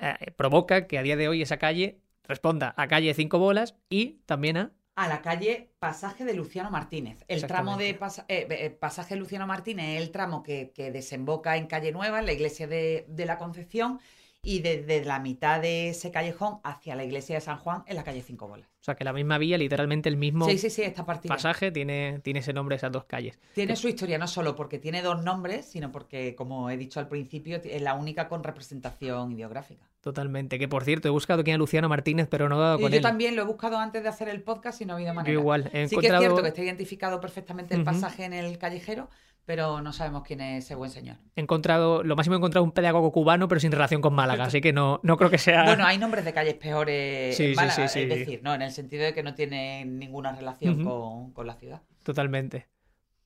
eh, 0.00 0.32
provoca 0.36 0.86
que 0.86 0.96
a 0.98 1.02
día 1.02 1.16
de 1.16 1.28
hoy 1.28 1.42
esa 1.42 1.58
calle 1.58 1.98
responda 2.24 2.72
a 2.76 2.88
calle 2.88 3.12
Cinco 3.14 3.38
Bolas 3.38 3.74
y 3.90 4.20
también 4.26 4.56
a... 4.56 4.70
A 5.00 5.06
la 5.06 5.22
calle 5.22 5.70
Pasaje 5.78 6.24
de 6.24 6.34
Luciano 6.34 6.72
Martínez. 6.72 7.24
El 7.28 7.46
tramo 7.46 7.76
de 7.76 7.94
pasa- 7.94 8.24
eh, 8.26 8.48
eh, 8.50 8.70
Pasaje 8.70 9.14
de 9.14 9.20
Luciano 9.20 9.46
Martínez 9.46 9.96
es 9.96 10.02
el 10.02 10.10
tramo 10.10 10.42
que, 10.42 10.72
que 10.74 10.90
desemboca 10.90 11.56
en 11.56 11.68
Calle 11.68 11.92
Nueva, 11.92 12.18
en 12.18 12.26
la 12.26 12.32
iglesia 12.32 12.66
de, 12.66 13.04
de 13.08 13.24
la 13.24 13.38
Concepción, 13.38 14.00
y 14.42 14.58
desde 14.58 15.04
la 15.04 15.20
mitad 15.20 15.60
de 15.60 15.90
ese 15.90 16.10
callejón 16.10 16.58
hacia 16.64 16.96
la 16.96 17.04
iglesia 17.04 17.36
de 17.36 17.40
San 17.40 17.58
Juan, 17.58 17.84
en 17.86 17.94
la 17.94 18.02
calle 18.02 18.22
Cinco 18.22 18.48
Bolas. 18.48 18.66
O 18.80 18.84
sea, 18.84 18.96
que 18.96 19.04
la 19.04 19.12
misma 19.12 19.38
vía, 19.38 19.56
literalmente 19.56 20.08
el 20.08 20.16
mismo 20.16 20.46
Sí, 20.48 20.58
sí, 20.58 20.68
sí, 20.70 20.82
esta 20.82 21.04
partida. 21.06 21.32
pasaje, 21.34 21.70
tiene, 21.70 22.20
tiene 22.24 22.40
ese 22.40 22.52
nombre 22.52 22.74
esas 22.74 22.90
dos 22.90 23.04
calles. 23.04 23.38
Tiene 23.54 23.76
su 23.76 23.86
historia 23.88 24.18
no 24.18 24.26
solo 24.26 24.56
porque 24.56 24.78
tiene 24.80 25.02
dos 25.02 25.22
nombres, 25.22 25.66
sino 25.66 25.92
porque, 25.92 26.34
como 26.34 26.70
he 26.70 26.76
dicho 26.76 26.98
al 26.98 27.06
principio, 27.08 27.60
es 27.62 27.82
la 27.82 27.94
única 27.94 28.28
con 28.28 28.42
representación 28.42 29.30
ideográfica. 29.32 29.87
Totalmente. 30.08 30.58
Que 30.58 30.68
por 30.68 30.84
cierto, 30.84 31.06
he 31.06 31.10
buscado 31.10 31.44
quién 31.44 31.54
es 31.54 31.58
Luciano 31.58 31.86
Martínez, 31.88 32.28
pero 32.30 32.48
no 32.48 32.56
he 32.56 32.60
dado 32.60 32.78
Y 32.78 32.82
con 32.82 32.90
yo 32.92 32.96
él. 32.96 33.02
también 33.02 33.36
lo 33.36 33.42
he 33.42 33.44
buscado 33.44 33.76
antes 33.78 34.02
de 34.02 34.08
hacer 34.08 34.30
el 34.30 34.40
podcast 34.42 34.80
y 34.80 34.86
no 34.86 34.94
ha 34.94 34.96
habido 34.96 35.12
manera. 35.12 35.32
Yo 35.34 35.40
igual. 35.40 35.68
He 35.74 35.86
Sí 35.86 35.96
que 35.98 36.06
es 36.06 36.18
cierto 36.18 36.40
que 36.42 36.48
está 36.48 36.62
identificado 36.62 37.20
perfectamente 37.20 37.74
el 37.74 37.84
pasaje 37.84 38.24
en 38.24 38.32
el 38.32 38.56
callejero, 38.56 39.10
pero 39.44 39.82
no 39.82 39.92
sabemos 39.92 40.22
quién 40.22 40.40
es 40.40 40.64
ese 40.64 40.74
buen 40.74 40.90
señor. 40.90 41.16
he 41.36 41.42
encontrado, 41.42 42.02
lo 42.02 42.16
máximo 42.16 42.36
he 42.36 42.38
encontrado 42.38 42.64
un 42.64 42.72
pedagogo 42.72 43.12
cubano, 43.12 43.48
pero 43.48 43.60
sin 43.60 43.70
relación 43.70 44.00
con 44.00 44.14
Málaga, 44.14 44.44
así 44.44 44.62
que 44.62 44.72
no, 44.72 44.98
no 45.02 45.18
creo 45.18 45.28
que 45.28 45.36
sea. 45.38 45.64
Bueno, 45.64 45.84
hay 45.86 45.98
nombres 45.98 46.24
de 46.24 46.32
calles 46.32 46.54
peores 46.54 47.36
Sí, 47.36 47.44
en 47.46 47.54
Málaga, 47.54 47.88
sí, 47.88 48.00
es 48.00 48.08
decir, 48.08 48.40
no, 48.42 48.54
en 48.54 48.62
el 48.62 48.72
sentido 48.72 49.04
de 49.04 49.12
que 49.12 49.22
no 49.22 49.34
tienen 49.34 49.98
ninguna 49.98 50.32
relación 50.32 50.84
con, 50.84 51.32
con 51.32 51.46
la 51.46 51.54
ciudad. 51.54 51.82
Totalmente. 52.02 52.66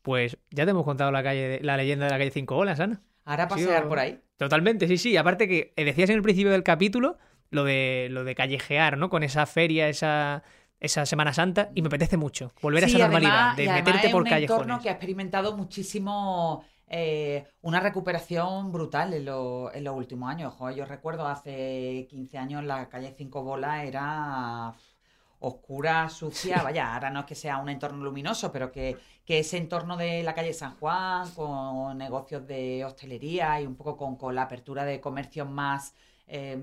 Pues 0.03 0.37
ya 0.51 0.65
te 0.65 0.73
hemos 0.73 0.85
contado 0.85 1.13
la 1.13 1.23
calle, 1.23 1.61
la 1.63 1.77
leyenda 1.77 2.07
de 2.07 2.11
la 2.11 2.19
calle 2.19 2.33
Cinco 2.33 2.57
Olas, 2.57 2.81
Ana. 2.81 3.01
Ahora 3.25 3.47
pasear 3.47 3.87
por 3.87 4.01
ahí. 4.01 4.19
Totalmente, 4.43 4.89
sí, 4.89 4.99
sí. 4.99 5.17
Aparte 5.17 5.47
que 5.47 5.73
eh, 5.77 5.85
decías 5.85 6.11
en 6.11 6.17
el 6.17 6.23
principio 6.23 6.51
del 6.51 6.65
capítulo 6.65 7.17
lo 7.51 7.63
de 7.63 8.09
lo 8.11 8.25
de 8.25 8.35
callejear, 8.35 8.99
¿no? 8.99 9.09
Con 9.09 9.23
esa 9.23 9.47
feria, 9.47 9.89
esa, 9.89 10.43
esa 10.81 11.07
Semana 11.07 11.33
Santa, 11.33 11.71
y 11.77 11.83
me 11.83 11.87
apetece 11.87 12.17
mucho 12.17 12.53
volver 12.61 12.83
a 12.83 12.87
esa 12.89 12.97
además- 13.05 13.23
normalidad, 13.23 13.57
de 13.57 13.65
y 13.65 13.69
meterte 13.69 14.07
es 14.09 14.13
por 14.13 14.23
un 14.23 14.27
entorno 14.29 14.81
que 14.81 14.89
ha 14.89 14.93
experimentado 14.93 15.57
muchísimo 15.57 16.65
eh, 16.89 17.45
una 17.61 17.79
recuperación 17.81 18.73
brutal 18.73 19.15
en, 19.15 19.27
lo- 19.27 19.73
en 19.73 19.85
los 19.85 19.95
últimos 19.97 20.29
años. 20.29 20.55
Yo 20.77 20.85
recuerdo 20.87 21.27
hace 21.29 22.07
15 22.11 22.37
años 22.37 22.65
la 22.65 22.89
calle 22.89 23.15
Cinco 23.17 23.43
Bolas 23.45 23.85
era 23.85 24.75
oscura, 25.45 26.09
sucia, 26.09 26.63
vaya, 26.63 26.95
ahora 26.95 27.11
no 27.11 27.21
es 27.21 27.27
que 27.27 27.35
sea 27.35 27.59
un 27.59 27.69
entorno 27.69 28.05
luminoso, 28.05 28.53
pero 28.53 28.71
que, 28.73 28.99
que 29.25 29.41
ese 29.41 29.57
entorno 29.59 29.97
de 29.97 30.23
la 30.23 30.35
calle 30.35 30.53
San 30.55 30.77
Juan, 30.77 31.31
con 31.33 31.99
negocios 31.99 32.47
de 32.47 32.85
hostelería 32.85 33.61
y 33.61 33.67
un 33.67 33.77
poco 33.77 33.97
con, 33.97 34.17
con 34.17 34.35
la 34.35 34.43
apertura 34.43 34.85
de 34.85 35.01
comercios 35.01 35.49
más 35.49 35.95
eh, 36.27 36.59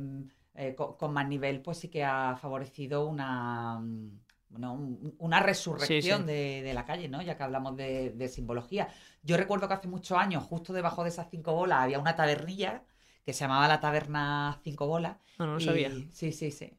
eh, 0.55 0.75
co- 0.75 0.97
con, 0.97 1.13
más 1.13 1.27
nivel, 1.27 1.61
pues 1.61 1.77
sí 1.77 1.89
que 1.89 2.03
ha 2.03 2.35
favorecido 2.35 3.05
una, 3.07 3.79
mm, 3.79 4.19
bueno, 4.49 4.73
un- 4.73 5.15
una 5.19 5.39
resurrección 5.41 6.21
sí. 6.21 6.27
De, 6.27 6.61
de 6.63 6.73
la 6.73 6.85
calle, 6.85 7.07
¿no? 7.09 7.21
Ya 7.21 7.37
que 7.37 7.43
hablamos 7.43 7.75
de, 7.77 8.11
de 8.11 8.27
simbología. 8.27 8.87
Yo 9.23 9.37
recuerdo 9.37 9.67
que 9.67 9.73
hace 9.75 9.87
muchos 9.87 10.17
años, 10.17 10.43
justo 10.43 10.73
debajo 10.73 11.03
de 11.03 11.09
esas 11.09 11.27
cinco 11.29 11.53
bolas, 11.53 11.79
había 11.81 11.99
una 11.99 12.15
tabernilla 12.15 12.83
que 13.25 13.33
se 13.33 13.41
llamaba 13.41 13.67
la 13.67 13.79
taberna 13.79 14.59
Cinco 14.63 14.87
Bolas. 14.87 15.17
No, 15.37 15.45
no 15.47 15.53
lo 15.53 15.59
y- 15.59 15.65
sabía. 15.65 15.89
Sí, 16.11 16.31
sí, 16.31 16.51
sí. 16.51 16.77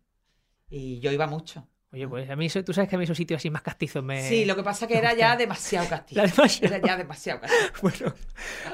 Y 0.70 1.00
yo 1.00 1.12
iba 1.12 1.26
mucho. 1.26 1.66
Oye, 1.92 2.07
pues 2.07 2.31
a 2.31 2.37
mí, 2.37 2.46
eso- 2.46 2.62
tú 2.62 2.72
sabes 2.72 2.88
que 2.88 2.94
a 2.94 2.98
mí 2.98 3.05
esos 3.05 3.16
sitios 3.16 3.38
así 3.38 3.50
más 3.50 3.62
castizos 3.62 4.05
me... 4.05 4.22
Sí, 4.22 4.44
lo 4.44 4.55
que 4.55 4.62
pasa 4.62 4.87
que 4.87 4.96
era 4.96 5.12
ya 5.14 5.37
demasiado 5.37 5.88
castigo. 5.90 6.20
Era 6.22 6.31
demasiado. 6.31 6.74
Era 6.76 6.87
ya 6.87 6.96
demasiado 6.96 7.40
castigo. 7.40 7.62
Bueno, 7.83 8.14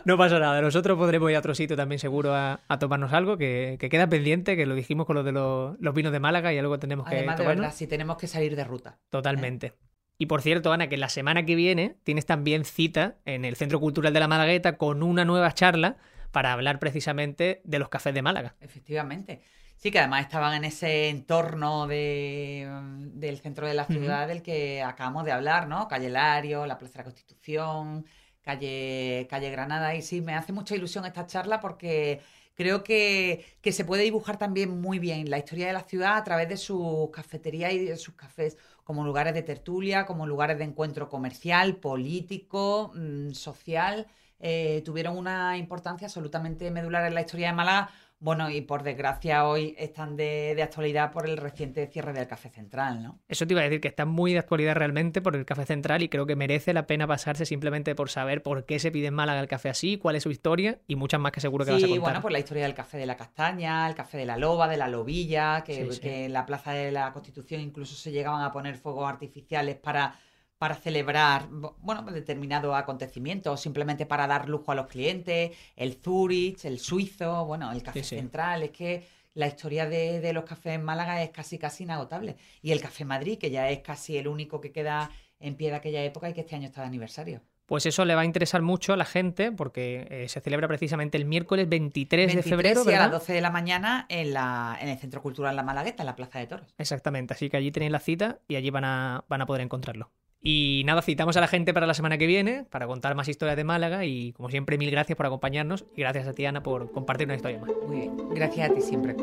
no 0.05 0.19
pasa 0.19 0.39
nada. 0.39 0.61
Nosotros 0.61 0.99
podremos 0.99 1.31
ir 1.31 1.37
a 1.37 1.39
otro 1.39 1.55
sitio 1.55 1.77
también 1.77 1.99
seguro 1.99 2.35
a, 2.35 2.61
a 2.69 2.79
tomarnos 2.79 3.13
algo 3.15 3.39
que, 3.39 3.77
que 3.81 3.89
queda 3.89 4.07
pendiente, 4.09 4.55
que 4.57 4.67
lo 4.67 4.75
dijimos 4.75 5.07
con 5.07 5.17
lo 5.17 5.23
de 5.23 5.33
los, 5.33 5.77
los 5.81 5.95
vinos 5.95 6.13
de 6.13 6.21
Málaga 6.21 6.53
y 6.53 6.59
algo 6.59 6.79
tenemos 6.79 7.09
que 7.09 7.17
Además, 7.17 7.39
de 7.39 7.47
verdad, 7.47 7.73
si 7.75 7.87
tenemos 7.87 8.19
que 8.19 8.27
salir 8.27 8.55
de 8.55 8.65
ruta. 8.65 8.99
Totalmente. 9.09 9.73
Y 10.19 10.27
por 10.27 10.43
cierto, 10.43 10.73
Ana, 10.73 10.89
que 10.89 10.97
la 10.97 11.09
semana 11.09 11.45
que 11.47 11.55
viene 11.55 11.97
tienes 12.03 12.27
también 12.27 12.65
cita 12.65 13.17
en 13.25 13.45
el 13.45 13.57
Centro 13.57 13.81
Cultural 13.81 14.13
de 14.13 14.21
la 14.21 14.29
Malagueta 14.29 14.77
con 14.77 15.03
una 15.03 15.25
nueva 15.25 15.53
charla 15.53 15.97
para 16.33 16.53
hablar 16.53 16.79
precisamente 16.79 17.61
de 17.65 17.79
los 17.79 17.89
cafés 17.89 18.13
de 18.15 18.23
Málaga. 18.23 18.57
Efectivamente. 18.61 19.41
Sí, 19.77 19.91
que 19.91 19.99
además 19.99 20.23
estaban 20.23 20.55
en 20.55 20.65
ese 20.65 21.11
entorno 21.11 21.87
de, 21.87 22.67
del 23.13 23.39
centro 23.39 23.67
de 23.67 23.75
la 23.75 23.85
ciudad 23.85 24.27
del 24.27 24.43
que 24.43 24.83
acabamos 24.83 25.25
de 25.25 25.33
hablar, 25.33 25.69
¿no? 25.69 25.87
Calle 25.87 26.09
Lario, 26.09 26.67
la 26.67 26.79
Plaza 26.79 26.95
de 26.95 26.99
la 27.01 27.05
Constitución, 27.05 28.07
calle, 28.41 29.27
calle 29.29 29.51
Granada. 29.51 29.95
Y 29.95 30.03
sí, 30.03 30.23
me 30.23 30.35
hace 30.35 30.53
mucha 30.53 30.75
ilusión 30.75 31.05
esta 31.05 31.27
charla 31.27 31.61
porque 31.61 32.23
creo 32.55 32.83
que, 32.83 33.45
que, 33.61 33.73
se 33.73 33.85
puede 33.85 34.05
dibujar 34.05 34.39
también 34.39 34.81
muy 34.81 34.99
bien 34.99 35.29
la 35.29 35.39
historia 35.39 35.67
de 35.67 35.75
la 35.75 35.83
ciudad 35.83 36.17
a 36.17 36.25
través 36.25 36.49
de 36.49 36.57
sus 36.57 37.11
cafeterías 37.11 37.73
y 37.75 37.85
de 37.85 37.97
sus 37.97 38.15
cafés, 38.15 38.57
como 38.83 39.05
lugares 39.05 39.35
de 39.35 39.43
tertulia, 39.43 40.07
como 40.07 40.27
lugares 40.27 40.57
de 40.59 40.65
encuentro 40.65 41.09
comercial, 41.11 41.77
político, 41.77 42.93
mmm, 42.95 43.33
social. 43.33 44.07
Eh, 44.39 44.83
tuvieron 44.85 45.17
una 45.17 45.57
importancia 45.59 46.07
absolutamente 46.07 46.71
medular 46.71 47.07
en 47.07 47.15
la 47.15 47.23
historia 47.23 47.49
de 47.49 47.53
Málaga 47.55 47.91
bueno, 48.19 48.51
y 48.51 48.63
por 48.63 48.83
desgracia 48.83 49.47
hoy 49.47 49.75
están 49.79 50.17
de, 50.17 50.55
de, 50.57 50.63
actualidad 50.63 51.13
por 51.13 51.29
el 51.29 51.37
reciente 51.37 51.87
cierre 51.87 52.15
del 52.15 52.27
Café 52.27 52.49
Central, 52.49 53.03
¿no? 53.03 53.21
Eso 53.29 53.47
te 53.47 53.53
iba 53.53 53.61
a 53.61 53.65
decir, 53.65 53.81
que 53.81 53.89
está 53.89 54.07
muy 54.07 54.33
de 54.33 54.39
actualidad 54.39 54.75
realmente 54.75 55.21
por 55.21 55.37
el 55.37 55.45
Café 55.45 55.67
Central 55.67 56.03
y 56.03 56.09
creo 56.09 56.27
que 56.27 56.35
merece 56.35 56.73
la 56.73 56.87
pena 56.87 57.07
pasarse 57.07 57.45
simplemente 57.45 57.95
por 57.95 58.09
saber 58.09 58.43
por 58.43 58.65
qué 58.65 58.79
se 58.79 58.91
pide 58.91 59.09
en 59.09 59.15
Málaga 59.15 59.41
el 59.41 59.49
café 59.49 59.69
así, 59.69 59.99
cuál 59.99 60.17
es 60.17 60.23
su 60.23 60.31
historia 60.31 60.79
y 60.87 60.97
muchas 60.97 61.21
más 61.21 61.33
que 61.33 61.41
seguro 61.41 61.65
que 61.65 61.73
sí, 61.73 61.75
vas 61.75 61.85
a 61.85 61.87
contar. 61.89 62.03
bueno, 62.03 62.23
pues 62.23 62.33
la 62.33 62.39
historia 62.39 62.63
del 62.63 62.75
Café 62.75 62.97
de 62.97 63.07
la 63.07 63.17
Castaña, 63.17 63.89
el 63.89 63.95
Café 63.95 64.17
de 64.17 64.27
la 64.27 64.37
Loba, 64.39 64.67
de 64.69 64.79
la 64.79 64.89
Lobilla, 64.89 65.63
que, 65.63 65.85
sí, 65.85 65.93
sí. 65.93 66.01
que 66.01 66.25
en 66.25 66.33
la 66.33 66.47
Plaza 66.47 66.73
de 66.73 66.91
la 66.93 67.13
Constitución 67.13 67.61
incluso 67.61 67.95
se 67.97 68.13
llegaban 68.13 68.43
a 68.43 68.51
poner 68.51 68.77
fuegos 68.77 69.09
artificiales 69.09 69.77
para 69.77 70.19
para 70.67 70.81
celebrar 70.81 71.47
bueno, 71.49 72.03
determinados 72.11 72.75
acontecimientos, 72.75 73.55
o 73.55 73.57
simplemente 73.57 74.05
para 74.05 74.27
dar 74.27 74.49
lujo 74.49 74.73
a 74.73 74.75
los 74.75 74.89
clientes, 74.89 75.53
el 75.77 75.95
Zurich, 76.03 76.65
el 76.65 76.81
suizo, 76.81 77.45
bueno, 77.45 77.71
el 77.71 77.85
café 77.85 78.03
sí, 78.03 78.09
sí. 78.09 78.17
central, 78.17 78.65
es 78.65 78.71
que 78.73 79.07
la 79.35 79.47
historia 79.47 79.89
de, 79.89 80.19
de, 80.19 80.33
los 80.33 80.43
cafés 80.43 80.75
en 80.75 80.83
Málaga 80.83 81.23
es 81.23 81.31
casi 81.31 81.57
casi 81.57 81.85
inagotable. 81.85 82.35
Y 82.63 82.73
el 82.73 82.81
Café 82.81 83.05
Madrid, 83.05 83.39
que 83.39 83.53
ya 83.53 83.71
es 83.71 83.79
casi 83.79 84.17
el 84.17 84.27
único 84.27 84.61
que 84.61 84.73
queda 84.73 85.09
en 85.39 85.55
pie 85.55 85.71
de 85.71 85.77
aquella 85.77 86.03
época 86.03 86.29
y 86.31 86.33
que 86.33 86.41
este 86.41 86.57
año 86.57 86.67
está 86.67 86.81
de 86.81 86.89
aniversario. 86.89 87.43
Pues 87.67 87.85
eso 87.85 88.05
le 88.05 88.15
va 88.15 88.21
a 88.21 88.25
interesar 88.25 88.63
mucho 88.63 88.93
a 88.93 88.97
la 88.97 89.05
gente 89.05 89.51
porque 89.51 90.07
eh, 90.11 90.29
se 90.29 90.41
celebra 90.41 90.67
precisamente 90.69 91.17
el 91.17 91.27
miércoles 91.27 91.69
23, 91.69 92.27
23 92.27 92.45
de 92.45 92.51
febrero. 92.51 92.91
Y 92.91 92.95
a 92.95 93.01
las 93.01 93.11
12 93.11 93.33
de 93.33 93.41
la 93.41 93.51
mañana 93.51 94.07
en, 94.09 94.33
la, 94.33 94.79
en 94.81 94.89
el 94.89 94.99
Centro 94.99 95.21
Cultural 95.21 95.55
La 95.55 95.65
Malagueta, 95.65 96.03
en 96.03 96.07
la 96.07 96.17
Plaza 96.17 96.39
de 96.39 96.47
Toros. 96.47 96.75
Exactamente, 96.79 97.35
así 97.35 97.51
que 97.51 97.57
allí 97.57 97.73
tenéis 97.73 97.91
la 97.91 97.99
cita 97.99 98.39
y 98.47 98.55
allí 98.55 98.71
van 98.71 98.85
a, 98.85 99.25
van 99.29 99.43
a 99.43 99.47
poder 99.47 99.63
encontrarlo. 99.63 100.13
Y 100.43 100.83
nada, 100.87 101.03
citamos 101.03 101.37
a 101.37 101.41
la 101.41 101.49
gente 101.49 101.75
para 101.75 101.87
la 101.87 101.95
semana 101.95 102.19
que 102.19 102.27
viene 102.27 102.65
para 102.71 102.87
contar 102.87 103.15
más 103.15 103.29
historias 103.29 103.57
de 103.57 103.65
Málaga 103.65 104.05
y 104.05 104.33
como 104.33 104.49
siempre 104.49 104.79
mil 104.79 104.91
gracias 104.91 105.17
por 105.17 105.27
acompañarnos 105.27 105.85
y 105.97 106.03
gracias 106.03 106.29
a 106.29 106.33
ti 106.33 106.47
Ana 106.47 106.63
por 106.63 106.93
compartir 106.93 107.27
una 107.27 107.37
historia 107.37 107.59
más. 107.59 107.71
Muy 107.87 107.97
bien, 107.97 108.17
gracias 108.31 108.71
a 108.71 108.75
ti 108.75 108.81
siempre. 108.81 109.17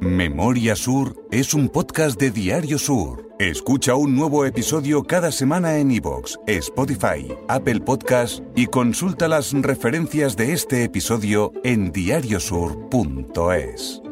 Memoria 0.00 0.76
Sur 0.76 1.16
es 1.30 1.54
un 1.54 1.68
podcast 1.68 2.20
de 2.20 2.32
Diario 2.32 2.78
Sur. 2.78 3.30
Escucha 3.38 3.94
un 3.94 4.14
nuevo 4.14 4.44
episodio 4.44 5.04
cada 5.04 5.32
semana 5.32 5.78
en 5.78 5.90
iVoox, 5.92 6.36
Spotify, 6.46 7.26
Apple 7.48 7.80
Podcast 7.80 8.42
y 8.54 8.66
consulta 8.66 9.28
las 9.28 9.52
referencias 9.52 10.36
de 10.36 10.52
este 10.52 10.84
episodio 10.84 11.52
en 11.64 11.92
diariosur.es. 11.92 14.02